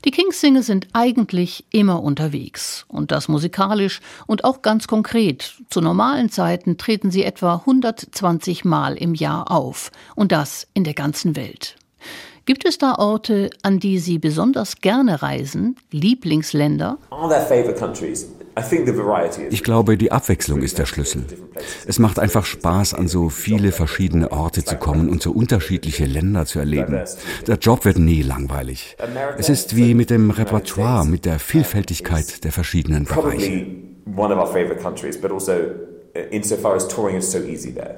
Die 0.05 0.11
Kingsingers 0.11 0.68
sind 0.68 0.88
eigentlich 0.93 1.66
immer 1.72 2.01
unterwegs 2.01 2.86
und 2.88 3.11
das 3.11 3.28
musikalisch 3.28 3.99
und 4.28 4.45
auch 4.45 4.61
ganz 4.61 4.88
konkret. 4.88 5.55
Zu 5.70 5.82
normalen 5.82 6.30
Zeiten 6.30 6.78
treten 6.78 7.11
sie 7.11 7.26
etwa 7.26 7.55
120 7.55 8.63
Mal 8.63 8.95
im 8.95 9.13
Jahr 9.13 9.51
auf 9.51 9.91
und 10.16 10.32
das 10.32 10.68
in 10.74 10.86
der 10.86 10.93
ganzen 10.93 11.36
Welt. 11.36 11.76
Gibt 12.45 12.66
es 12.66 12.78
da 12.78 12.95
Orte, 12.95 13.49
an 13.61 13.80
die 13.80 13.99
Sie 13.99 14.20
besonders 14.20 14.78
gerne 14.78 15.22
reisen, 15.22 15.76
Lieblingsländer? 15.91 16.97
Are 17.09 17.28
there 17.28 17.45
favorite 17.45 17.78
countries? 17.78 18.30
Ich 19.49 19.64
glaube, 19.64 19.97
die 19.97 20.12
Abwechslung 20.12 20.62
ist 20.62 20.80
der 20.80 20.86
Schlüssel. 20.86 21.26
Es 21.86 21.99
macht 21.99 22.20
einfach 22.20 22.45
Spaß, 22.45 22.93
an 22.93 23.08
so 23.08 23.30
viele 23.30 23.72
verschiedene 23.72 24.32
Orte 24.32 24.64
zu 24.64 24.78
kommen 24.78 25.10
und 25.10 25.22
so 25.22 25.32
unterschiedliche 25.32 26.06
Länder 26.06 26.45
zu 26.45 26.60
erleben. 26.60 27.01
Der 27.47 27.58
Job 27.58 27.86
wird 27.86 27.99
nie 27.99 28.22
langweilig. 28.22 28.95
Es 29.38 29.49
ist 29.49 29.76
wie 29.76 29.93
mit 29.93 30.10
dem 30.10 30.32
Repertoire, 30.32 31.06
mit 31.06 31.26
der 31.26 31.39
Vielfältigkeit 31.39 32.43
der 32.43 32.51
verschiedenen 32.51 33.06
Bereiche. 33.06 33.66
Also, 34.16 35.51
uh, 36.16 36.20
insofar 36.32 36.76
as 36.76 36.88
touring 36.88 37.18
is 37.18 37.30
so 37.30 37.39
easy 37.39 37.74
there. 37.74 37.95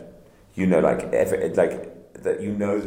You 0.56 0.66
know, 0.66 0.80
like, 0.80 1.14
every, 1.14 1.54
like 1.54 2.07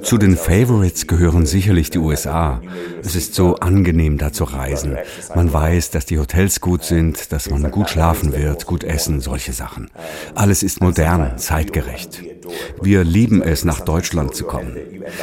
zu 0.02 0.18
den 0.18 0.36
Favorites 0.36 1.06
gehören 1.06 1.46
sicherlich 1.46 1.90
die 1.90 1.98
USA. 1.98 2.60
Es 3.02 3.14
ist 3.16 3.34
so 3.34 3.56
angenehm, 3.56 4.18
da 4.18 4.32
zu 4.32 4.44
reisen. 4.44 4.96
Man 5.34 5.52
weiß, 5.52 5.90
dass 5.90 6.06
die 6.06 6.18
Hotels 6.18 6.60
gut 6.60 6.84
sind, 6.84 7.32
dass 7.32 7.50
man 7.50 7.70
gut 7.70 7.90
schlafen 7.90 8.32
wird, 8.32 8.66
gut 8.66 8.84
essen, 8.84 9.20
solche 9.20 9.52
Sachen. 9.52 9.90
Alles 10.34 10.62
ist 10.62 10.80
modern, 10.80 11.38
zeitgerecht. 11.38 12.22
Wir 12.82 13.04
lieben 13.04 13.42
es, 13.42 13.64
nach 13.64 13.80
Deutschland 13.80 14.34
zu 14.34 14.44
kommen. 14.44 14.76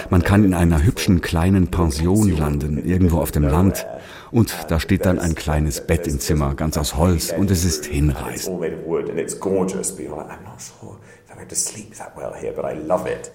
Man 0.10 0.24
kann 0.24 0.44
in 0.44 0.54
einer 0.54 0.84
hübschen 0.84 1.22
kleinen 1.22 1.68
Pension 1.68 2.36
landen, 2.36 2.84
irgendwo 2.86 3.20
auf 3.20 3.32
dem 3.32 3.44
Land. 3.44 3.86
Und 4.32 4.54
da 4.70 4.80
steht 4.80 5.06
dann 5.06 5.20
ein 5.20 5.36
kleines 5.36 5.86
Bett 5.88 6.08
im 6.08 6.20
Zimmer, 6.20 6.54
ganz 6.56 6.78
aus 6.78 6.98
Holz, 6.98 7.32
und 7.32 7.50
es 7.50 7.64
ist 7.64 7.86
hinreißend. 7.86 8.60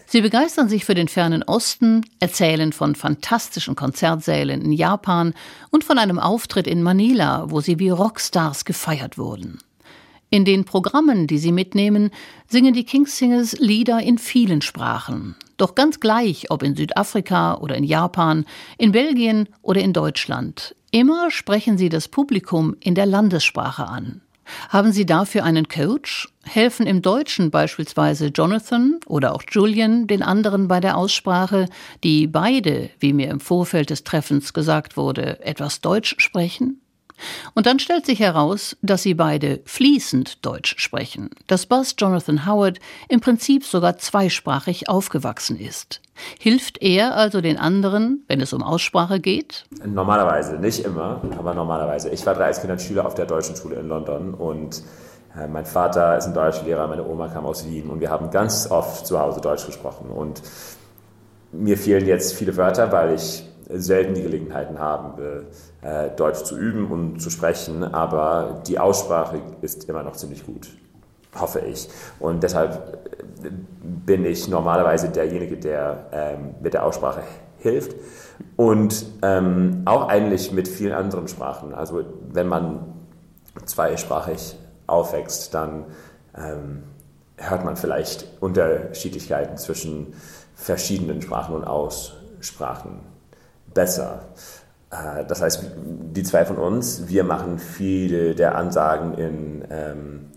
Sie 0.06 0.20
begeistern 0.20 0.68
sich 0.68 0.84
für 0.84 0.94
den 0.94 1.08
fernen 1.08 1.42
Osten, 1.42 2.04
erzählen 2.20 2.72
von 2.72 2.94
fantastischen 2.94 3.76
Konzertsälen 3.76 4.62
in 4.62 4.72
Japan 4.72 5.34
und 5.70 5.84
von 5.84 5.98
einem 5.98 6.18
Auftritt 6.18 6.66
in 6.66 6.82
Manila, 6.82 7.46
wo 7.48 7.60
sie 7.60 7.78
wie 7.78 7.90
Rockstars 7.90 8.64
gefeiert 8.64 9.18
wurden. 9.18 9.58
In 10.30 10.46
den 10.46 10.64
Programmen, 10.64 11.26
die 11.26 11.36
sie 11.36 11.52
mitnehmen, 11.52 12.10
singen 12.48 12.72
die 12.72 12.84
Kingsingers 12.84 13.52
Lieder 13.58 14.00
in 14.00 14.16
vielen 14.16 14.62
Sprachen. 14.62 15.36
Doch 15.58 15.74
ganz 15.74 16.00
gleich, 16.00 16.50
ob 16.50 16.62
in 16.62 16.74
Südafrika 16.74 17.58
oder 17.58 17.76
in 17.76 17.84
Japan, 17.84 18.46
in 18.78 18.92
Belgien 18.92 19.48
oder 19.60 19.82
in 19.82 19.92
Deutschland. 19.92 20.74
Immer 20.90 21.30
sprechen 21.30 21.76
sie 21.76 21.90
das 21.90 22.08
Publikum 22.08 22.76
in 22.80 22.94
der 22.94 23.06
Landessprache 23.06 23.86
an. 23.86 24.22
Haben 24.68 24.92
Sie 24.92 25.06
dafür 25.06 25.44
einen 25.44 25.68
Coach? 25.68 26.28
Helfen 26.44 26.86
im 26.86 27.02
Deutschen 27.02 27.50
beispielsweise 27.50 28.26
Jonathan 28.26 28.98
oder 29.06 29.34
auch 29.34 29.44
Julian 29.48 30.06
den 30.06 30.22
anderen 30.22 30.68
bei 30.68 30.80
der 30.80 30.96
Aussprache, 30.96 31.66
die 32.02 32.26
beide, 32.26 32.90
wie 32.98 33.12
mir 33.12 33.30
im 33.30 33.40
Vorfeld 33.40 33.90
des 33.90 34.04
Treffens 34.04 34.52
gesagt 34.52 34.96
wurde, 34.96 35.40
etwas 35.44 35.80
Deutsch 35.80 36.16
sprechen? 36.18 36.82
Und 37.54 37.66
dann 37.66 37.78
stellt 37.78 38.06
sich 38.06 38.20
heraus, 38.20 38.76
dass 38.82 39.02
sie 39.02 39.14
beide 39.14 39.60
fließend 39.64 40.44
Deutsch 40.44 40.74
sprechen, 40.78 41.30
dass 41.46 41.66
Buzz 41.66 41.94
Jonathan 41.98 42.46
Howard 42.46 42.80
im 43.08 43.20
Prinzip 43.20 43.64
sogar 43.64 43.98
zweisprachig 43.98 44.88
aufgewachsen 44.88 45.58
ist. 45.58 46.01
Hilft 46.38 46.82
er 46.82 47.16
also 47.16 47.40
den 47.40 47.58
anderen, 47.58 48.24
wenn 48.28 48.40
es 48.40 48.52
um 48.52 48.62
Aussprache 48.62 49.20
geht? 49.20 49.64
Normalerweise, 49.84 50.56
nicht 50.56 50.84
immer, 50.84 51.22
aber 51.38 51.54
normalerweise. 51.54 52.10
Ich 52.10 52.24
war 52.26 52.34
30 52.34 52.62
Kinder 52.62 52.78
Schüler 52.78 53.06
auf 53.06 53.14
der 53.14 53.26
deutschen 53.26 53.56
Schule 53.56 53.76
in 53.76 53.88
London 53.88 54.34
und 54.34 54.82
äh, 55.36 55.46
mein 55.46 55.64
Vater 55.64 56.16
ist 56.18 56.26
ein 56.26 56.34
Deutschlehrer, 56.34 56.86
meine 56.86 57.06
Oma 57.06 57.28
kam 57.28 57.46
aus 57.46 57.66
Wien 57.66 57.88
und 57.88 58.00
wir 58.00 58.10
haben 58.10 58.30
ganz 58.30 58.70
oft 58.70 59.06
zu 59.06 59.18
Hause 59.18 59.40
Deutsch 59.40 59.66
gesprochen. 59.66 60.10
Und 60.10 60.42
mir 61.52 61.78
fehlen 61.78 62.06
jetzt 62.06 62.34
viele 62.34 62.56
Wörter, 62.56 62.92
weil 62.92 63.14
ich 63.14 63.44
selten 63.68 64.14
die 64.14 64.22
Gelegenheiten 64.22 64.78
habe, 64.78 65.46
äh, 65.82 66.10
Deutsch 66.10 66.44
zu 66.44 66.58
üben 66.58 66.90
und 66.90 67.20
zu 67.20 67.30
sprechen, 67.30 67.82
aber 67.82 68.62
die 68.66 68.78
Aussprache 68.78 69.40
ist 69.62 69.88
immer 69.88 70.02
noch 70.02 70.16
ziemlich 70.16 70.44
gut, 70.44 70.68
hoffe 71.38 71.60
ich. 71.60 71.88
Und 72.18 72.42
deshalb 72.42 72.98
bin 73.42 74.24
ich 74.24 74.48
normalerweise 74.48 75.08
derjenige, 75.08 75.56
der 75.56 76.06
ähm, 76.12 76.54
mit 76.60 76.74
der 76.74 76.84
Aussprache 76.84 77.22
hilft 77.58 77.94
und 78.56 79.06
ähm, 79.22 79.82
auch 79.84 80.08
eigentlich 80.08 80.52
mit 80.52 80.68
vielen 80.68 80.92
anderen 80.92 81.28
Sprachen. 81.28 81.74
Also 81.74 82.04
wenn 82.30 82.48
man 82.48 82.94
zweisprachig 83.64 84.56
aufwächst, 84.86 85.54
dann 85.54 85.84
ähm, 86.36 86.82
hört 87.36 87.64
man 87.64 87.76
vielleicht 87.76 88.26
Unterschiedlichkeiten 88.40 89.56
zwischen 89.56 90.14
verschiedenen 90.54 91.22
Sprachen 91.22 91.54
und 91.54 91.64
Aussprachen 91.64 93.00
besser. 93.74 94.26
Äh, 94.90 95.24
das 95.26 95.42
heißt, 95.42 95.64
die 95.76 96.22
zwei 96.22 96.44
von 96.44 96.56
uns, 96.58 97.08
wir 97.08 97.24
machen 97.24 97.58
viele 97.58 98.34
der 98.34 98.56
Ansagen 98.56 99.14
in 99.14 99.64
ähm, 99.70 100.31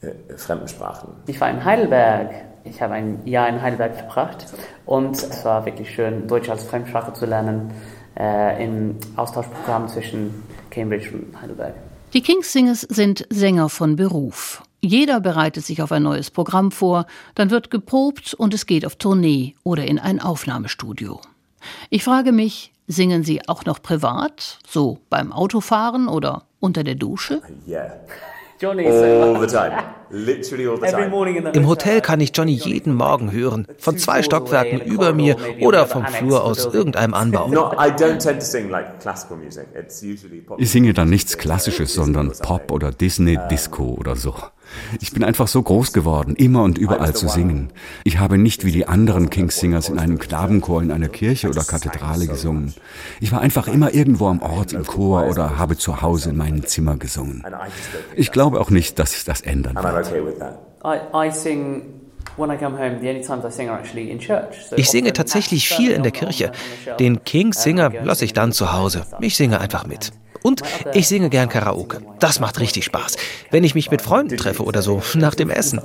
äh, 0.00 0.36
fremden 0.36 0.68
Sprachen. 0.68 1.08
Ich 1.26 1.40
war 1.40 1.50
in 1.50 1.64
Heidelberg. 1.64 2.30
Ich 2.64 2.82
habe 2.82 2.94
ein 2.94 3.26
Jahr 3.26 3.48
in 3.48 3.62
Heidelberg 3.62 3.96
verbracht 3.96 4.46
und 4.84 5.16
es 5.16 5.44
war 5.44 5.64
wirklich 5.64 5.94
schön, 5.94 6.28
Deutsch 6.28 6.50
als 6.50 6.64
Fremdsprache 6.64 7.12
zu 7.14 7.24
lernen 7.24 7.72
äh, 8.18 8.64
im 8.64 8.96
Austauschprogramm 9.16 9.88
zwischen 9.88 10.42
Cambridge 10.70 11.10
und 11.12 11.40
Heidelberg. 11.40 11.74
Die 12.12 12.22
Kingssingers 12.22 12.82
sind 12.82 13.26
Sänger 13.30 13.68
von 13.68 13.96
Beruf. 13.96 14.62
Jeder 14.80 15.20
bereitet 15.20 15.64
sich 15.64 15.82
auf 15.82 15.92
ein 15.92 16.04
neues 16.04 16.30
Programm 16.30 16.70
vor, 16.70 17.06
dann 17.34 17.50
wird 17.50 17.70
geprobt 17.70 18.34
und 18.34 18.54
es 18.54 18.66
geht 18.66 18.86
auf 18.86 18.96
Tournee 18.96 19.56
oder 19.64 19.84
in 19.84 19.98
ein 19.98 20.20
Aufnahmestudio. 20.20 21.20
Ich 21.90 22.04
frage 22.04 22.32
mich, 22.32 22.72
singen 22.86 23.24
Sie 23.24 23.48
auch 23.48 23.64
noch 23.64 23.82
privat, 23.82 24.58
so 24.66 24.98
beim 25.10 25.32
Autofahren 25.32 26.06
oder 26.06 26.44
unter 26.60 26.84
der 26.84 26.94
Dusche? 26.94 27.42
Yeah. 27.66 27.92
All 28.64 29.40
the 29.40 29.46
time. 29.46 29.72
Literally 30.10 30.66
all 30.66 30.78
the 30.80 30.86
time. 30.86 31.52
Im 31.52 31.66
Hotel 31.68 32.00
kann 32.00 32.20
ich 32.20 32.32
Johnny 32.34 32.52
jeden 32.52 32.94
Morgen 32.94 33.30
hören, 33.30 33.66
von 33.78 33.98
zwei 33.98 34.22
Stockwerken 34.22 34.80
über 34.80 35.12
mir 35.12 35.36
oder 35.60 35.86
vom 35.86 36.06
Flur 36.06 36.44
aus 36.44 36.64
irgendeinem 36.66 37.14
Anbau. 37.14 37.48
No, 37.48 37.72
I 37.72 37.90
don't 37.90 38.18
tend 38.18 38.40
to 38.40 38.46
sing 38.46 38.70
like 38.70 39.00
classical 39.00 39.36
music. 39.36 39.68
It's 39.74 40.02
usually 40.02 40.40
pop. 40.40 40.60
Ich 40.60 40.70
singe 40.70 40.94
dann 40.94 41.10
nichts 41.10 41.36
Klassisches, 41.36 41.94
sondern 41.94 42.32
Pop 42.42 42.72
oder 42.72 42.90
Disney, 42.90 43.38
Disco 43.50 43.96
oder 43.98 44.16
so. 44.16 44.34
Ich 45.00 45.12
bin 45.12 45.24
einfach 45.24 45.48
so 45.48 45.62
groß 45.62 45.92
geworden, 45.92 46.36
immer 46.36 46.62
und 46.62 46.78
überall 46.78 47.14
zu 47.14 47.28
singen. 47.28 47.70
Ich 48.04 48.18
habe 48.18 48.38
nicht 48.38 48.64
wie 48.64 48.72
die 48.72 48.86
anderen 48.86 49.30
King's-Singers 49.30 49.88
in 49.88 49.98
einem 49.98 50.18
Knabenchor 50.18 50.82
in 50.82 50.90
einer 50.90 51.08
Kirche 51.08 51.48
oder 51.48 51.64
Kathedrale 51.64 52.26
gesungen. 52.26 52.74
Ich 53.20 53.32
war 53.32 53.40
einfach 53.40 53.68
immer 53.68 53.94
irgendwo 53.94 54.28
am 54.28 54.40
Ort 54.40 54.72
im 54.72 54.86
Chor 54.86 55.26
oder 55.26 55.58
habe 55.58 55.76
zu 55.76 56.02
Hause 56.02 56.30
in 56.30 56.36
meinem 56.36 56.66
Zimmer 56.66 56.96
gesungen. 56.96 57.44
Ich 58.14 58.32
glaube 58.32 58.60
auch 58.60 58.70
nicht, 58.70 58.98
dass 58.98 59.12
sich 59.12 59.24
das 59.24 59.40
ändern 59.40 59.76
wird. 59.76 60.12
Ich 64.76 64.90
singe 64.90 65.12
tatsächlich 65.12 65.72
at 65.72 65.76
viel 65.76 65.90
in 65.90 66.02
der 66.02 66.12
Kirche. 66.12 66.52
Den 67.00 67.24
King's 67.24 67.62
Singer 67.62 67.90
lasse 68.04 68.24
ich 68.24 68.32
dann 68.32 68.52
zu 68.52 68.72
Hause. 68.72 69.04
Ich 69.20 69.36
singe 69.36 69.60
einfach 69.60 69.86
mit. 69.86 70.12
Und 70.48 70.62
ich 70.94 71.06
singe 71.08 71.28
gern 71.28 71.50
Karaoke. 71.50 72.00
Das 72.20 72.40
macht 72.40 72.58
richtig 72.58 72.86
Spaß. 72.86 73.16
Wenn 73.50 73.64
ich 73.64 73.74
mich 73.74 73.90
mit 73.90 74.00
Freunden 74.00 74.38
treffe 74.38 74.64
oder 74.64 74.80
so, 74.80 75.02
nach 75.14 75.34
dem 75.34 75.50
Essen. 75.50 75.82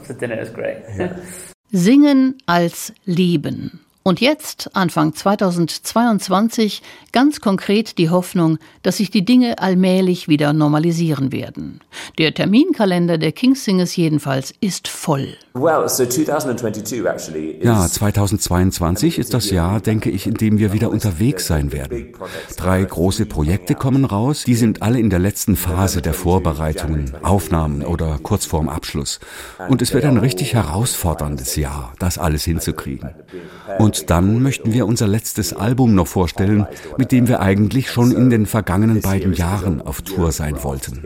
Singen 1.70 2.38
als 2.46 2.94
Leben. 3.04 3.82
Und 4.04 4.22
jetzt, 4.22 4.70
Anfang 4.74 5.14
2022, 5.16 6.82
ganz 7.12 7.42
konkret 7.42 7.98
die 7.98 8.10
Hoffnung, 8.10 8.58
dass 8.84 8.98
sich 8.98 9.12
die 9.12 9.26
Dinge 9.26 9.60
allmählich 9.60 10.30
wieder 10.30 10.54
normalisieren 10.54 11.34
werden. 11.34 11.82
Der 12.18 12.34
Terminkalender 12.34 13.18
der 13.18 13.34
Kings 13.34 13.66
Singers 13.66 13.96
jedenfalls 13.98 14.54
ist 14.62 14.88
voll. 14.88 15.38
Well, 15.56 15.88
so 15.88 16.04
2022 16.08 17.06
actually 17.06 17.52
is 17.52 17.64
Ja, 17.64 17.88
2022 17.88 19.20
ist 19.20 19.36
das 19.36 19.52
Jahr, 19.52 19.82
denke 19.82 20.10
ich, 20.10 20.26
in 20.26 20.34
dem 20.34 20.58
wir 20.58 20.74
wieder 20.74 20.90
unterwegs 20.90 21.46
sein 21.46 21.72
werden. 21.72 22.08
Drei 22.58 22.84
große 22.84 23.28
Projekte 23.28 23.76
kommen 23.76 24.04
raus, 24.04 24.46
die 24.46 24.56
sind 24.56 24.82
alle 24.82 25.00
in 25.00 25.12
der 25.12 25.20
letzten 25.20 25.56
Phase 25.56 26.02
der 26.02 26.16
Vorbereitungen, 26.16 27.14
Aufnahmen 27.22 27.84
oder 27.84 28.18
kurz 28.24 28.46
vorm 28.46 28.68
Abschluss. 28.68 29.20
Und 29.70 29.84
es 29.84 29.94
wird 29.94 30.06
ein 30.06 30.18
richtig 30.18 30.56
herausforderndes 30.56 31.56
Jahr, 31.56 31.94
das 32.00 32.18
alles 32.18 32.44
hinzukriegen. 32.46 33.12
Und 33.78 34.10
dann 34.10 34.42
möchten 34.42 34.74
wir 34.74 34.88
unser 34.88 35.06
letztes 35.06 35.54
Album 35.54 35.94
noch 35.94 36.08
vorstellen, 36.08 36.66
mit 36.98 37.12
dem 37.12 37.28
wir 37.28 37.42
eigentlich 37.42 37.92
schon 37.92 38.12
in 38.12 38.32
den 38.32 38.48
vergangenen 38.48 39.02
beiden 39.02 39.34
Jahren 39.34 39.84
auf 39.84 40.02
Tour 40.02 40.32
sein 40.32 40.64
wollten. 40.64 41.04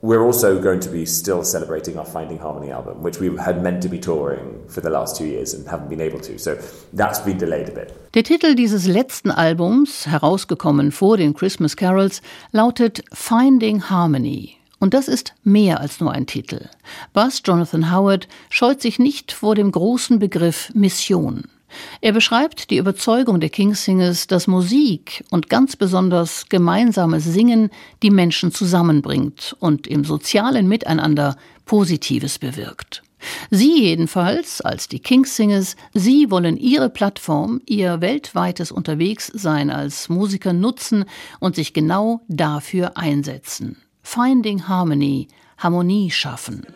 We're 0.00 0.22
also 0.22 0.60
going 0.60 0.78
to 0.80 0.90
be 0.90 1.04
still 1.04 1.42
celebrating 1.42 1.98
our 1.98 2.04
Finding 2.04 2.38
Harmony 2.38 2.70
album, 2.70 3.02
which 3.02 3.18
we 3.18 3.36
had 3.36 3.64
meant 3.64 3.82
to 3.82 3.88
be 3.88 3.98
touring 3.98 4.62
for 4.68 4.80
the 4.80 4.90
last 4.90 5.16
two 5.16 5.26
years 5.26 5.54
and 5.54 5.66
haven't 5.66 5.88
been 5.88 6.00
able 6.00 6.20
to. 6.20 6.38
So 6.38 6.56
that's 6.92 7.18
been 7.18 7.36
delayed 7.36 7.68
a 7.68 7.72
bit. 7.72 7.92
Der 8.14 8.22
Titel 8.22 8.54
dieses 8.54 8.86
letzten 8.86 9.32
Albums, 9.32 10.06
herausgekommen 10.06 10.92
vor 10.92 11.16
den 11.16 11.34
Christmas 11.34 11.74
Carols, 11.76 12.22
lautet 12.52 13.02
Finding 13.12 13.90
Harmony. 13.90 14.54
Und 14.78 14.94
das 14.94 15.08
ist 15.08 15.34
mehr 15.42 15.80
als 15.80 15.98
nur 15.98 16.12
ein 16.12 16.26
Titel. 16.26 16.68
Bass 17.12 17.42
Jonathan 17.44 17.92
Howard 17.92 18.28
scheut 18.50 18.80
sich 18.80 19.00
nicht 19.00 19.32
vor 19.32 19.56
dem 19.56 19.72
großen 19.72 20.20
Begriff 20.20 20.70
Mission. 20.74 21.48
Er 22.00 22.12
beschreibt 22.12 22.70
die 22.70 22.76
Überzeugung 22.76 23.40
der 23.40 23.50
Kings 23.50 23.84
Singers, 23.84 24.26
dass 24.26 24.46
Musik 24.46 25.24
und 25.30 25.48
ganz 25.48 25.76
besonders 25.76 26.48
gemeinsames 26.48 27.24
Singen 27.24 27.70
die 28.02 28.10
Menschen 28.10 28.52
zusammenbringt 28.52 29.56
und 29.60 29.86
im 29.86 30.04
sozialen 30.04 30.68
Miteinander 30.68 31.36
Positives 31.64 32.38
bewirkt. 32.38 33.02
Sie 33.50 33.82
jedenfalls, 33.82 34.60
als 34.60 34.88
die 34.88 35.00
Kings 35.00 35.36
Singers, 35.36 35.76
Sie 35.92 36.30
wollen 36.30 36.56
Ihre 36.56 36.88
Plattform, 36.88 37.60
Ihr 37.66 38.00
weltweites 38.00 38.70
Unterwegssein 38.70 39.70
als 39.70 40.08
Musiker 40.08 40.52
nutzen 40.52 41.04
und 41.40 41.56
sich 41.56 41.72
genau 41.72 42.20
dafür 42.28 42.96
einsetzen. 42.96 43.76
Finding 44.02 44.68
Harmony, 44.68 45.28
Harmonie 45.58 46.10
schaffen. 46.10 46.66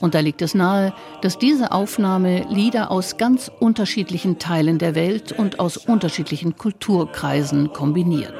Und 0.00 0.14
da 0.14 0.20
liegt 0.20 0.42
es 0.42 0.54
nahe, 0.54 0.92
dass 1.22 1.38
diese 1.38 1.72
Aufnahme 1.72 2.46
Lieder 2.48 2.90
aus 2.90 3.16
ganz 3.16 3.50
unterschiedlichen 3.60 4.38
Teilen 4.38 4.78
der 4.78 4.94
Welt 4.94 5.32
und 5.32 5.60
aus 5.60 5.76
unterschiedlichen 5.76 6.56
Kulturkreisen 6.56 7.72
kombiniert. 7.72 8.34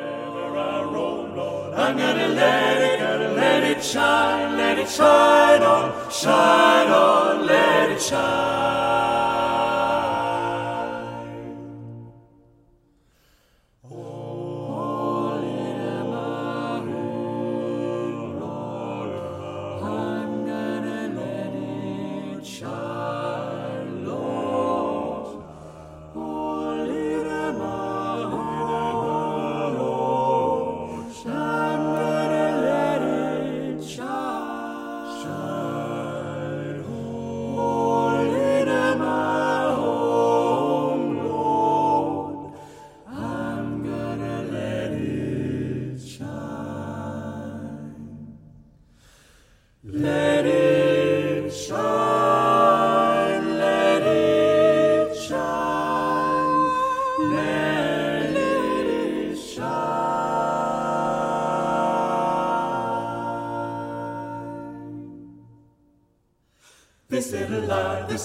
This 7.98 9.07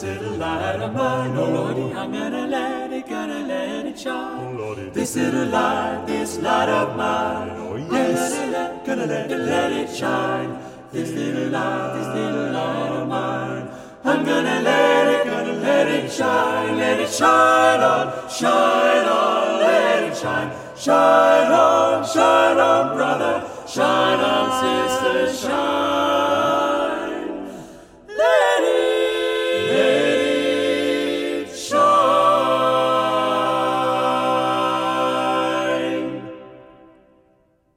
little 0.03 0.35
light 0.35 0.79
of 0.81 0.93
mine, 0.93 1.37
oh 1.37 1.49
Lordy, 1.49 1.93
I'm 1.95 2.11
gonna 2.11 2.47
let 2.47 2.91
it, 2.91 3.07
gonna 3.07 3.47
let 3.47 3.85
it 3.85 3.97
shine. 3.97 4.47
Oh 4.47 4.57
Lordy, 4.59 4.89
this 4.89 5.15
little 5.15 5.45
light, 5.47 6.03
this 6.05 6.37
light 6.39 6.69
of 6.69 6.97
mine, 6.97 7.49
oh 7.51 7.75
yes, 7.77 8.33
gonna 8.33 8.51
let, 8.51 8.85
gonna 8.85 9.05
let, 9.05 9.29
gonna 9.29 9.43
let 9.43 9.71
it 9.71 9.95
shine. 9.95 10.59
This 10.91 11.09
little 11.11 11.49
light, 11.49 11.93
this 11.95 12.07
little 12.15 12.51
light 12.51 12.91
of 13.01 13.07
mine, 13.07 13.69
I'm 14.03 14.25
gonna 14.25 14.61
let 14.61 15.07
it, 15.07 15.25
gonna 15.25 15.53
let 15.53 15.87
it 15.87 16.11
shine, 16.11 16.77
let 16.77 16.99
it 16.99 17.09
shine 17.09 17.81
on, 17.81 18.22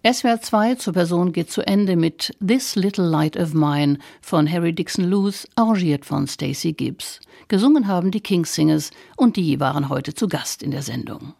SWR 0.07 0.41
2 0.41 0.77
zur 0.77 0.93
Person 0.93 1.33
geht 1.33 1.51
zu 1.51 1.67
Ende 1.67 1.97
mit 1.97 2.33
This 2.39 2.77
Little 2.77 3.09
Light 3.09 3.37
of 3.37 3.55
Mine 3.55 3.99
von 4.21 4.49
Harry 4.49 4.73
Dixon 4.73 5.11
Lewis, 5.11 5.49
arrangiert 5.57 6.05
von 6.05 6.29
Stacey 6.29 6.75
Gibbs. 6.75 7.19
Gesungen 7.49 7.89
haben 7.89 8.13
die 8.13 8.21
Kings 8.21 8.55
Singers 8.55 8.93
und 9.17 9.35
die 9.35 9.59
waren 9.59 9.89
heute 9.89 10.15
zu 10.15 10.29
Gast 10.29 10.63
in 10.63 10.71
der 10.71 10.83
Sendung. 10.83 11.35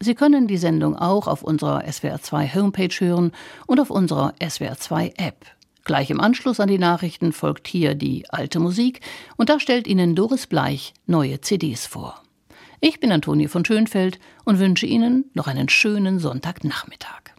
Sie 0.00 0.14
können 0.14 0.46
die 0.46 0.56
Sendung 0.56 0.96
auch 0.96 1.26
auf 1.26 1.42
unserer 1.42 1.84
SWR 1.92 2.22
2 2.22 2.48
Homepage 2.54 2.94
hören 3.00 3.32
und 3.66 3.80
auf 3.80 3.90
unserer 3.90 4.32
SWR 4.42 4.78
2 4.78 5.12
App. 5.18 5.44
Gleich 5.84 6.08
im 6.08 6.20
Anschluss 6.20 6.58
an 6.58 6.68
die 6.68 6.78
Nachrichten 6.78 7.34
folgt 7.34 7.68
hier 7.68 7.94
die 7.94 8.24
alte 8.30 8.60
Musik 8.60 9.00
und 9.36 9.50
da 9.50 9.60
stellt 9.60 9.86
Ihnen 9.86 10.14
Doris 10.14 10.46
Bleich 10.46 10.94
neue 11.06 11.42
CDs 11.42 11.86
vor. 11.86 12.22
Ich 12.80 12.98
bin 12.98 13.12
Antonie 13.12 13.48
von 13.48 13.62
Schönfeld 13.62 14.18
und 14.46 14.58
wünsche 14.58 14.86
Ihnen 14.86 15.26
noch 15.34 15.48
einen 15.48 15.68
schönen 15.68 16.18
Sonntagnachmittag. 16.18 17.34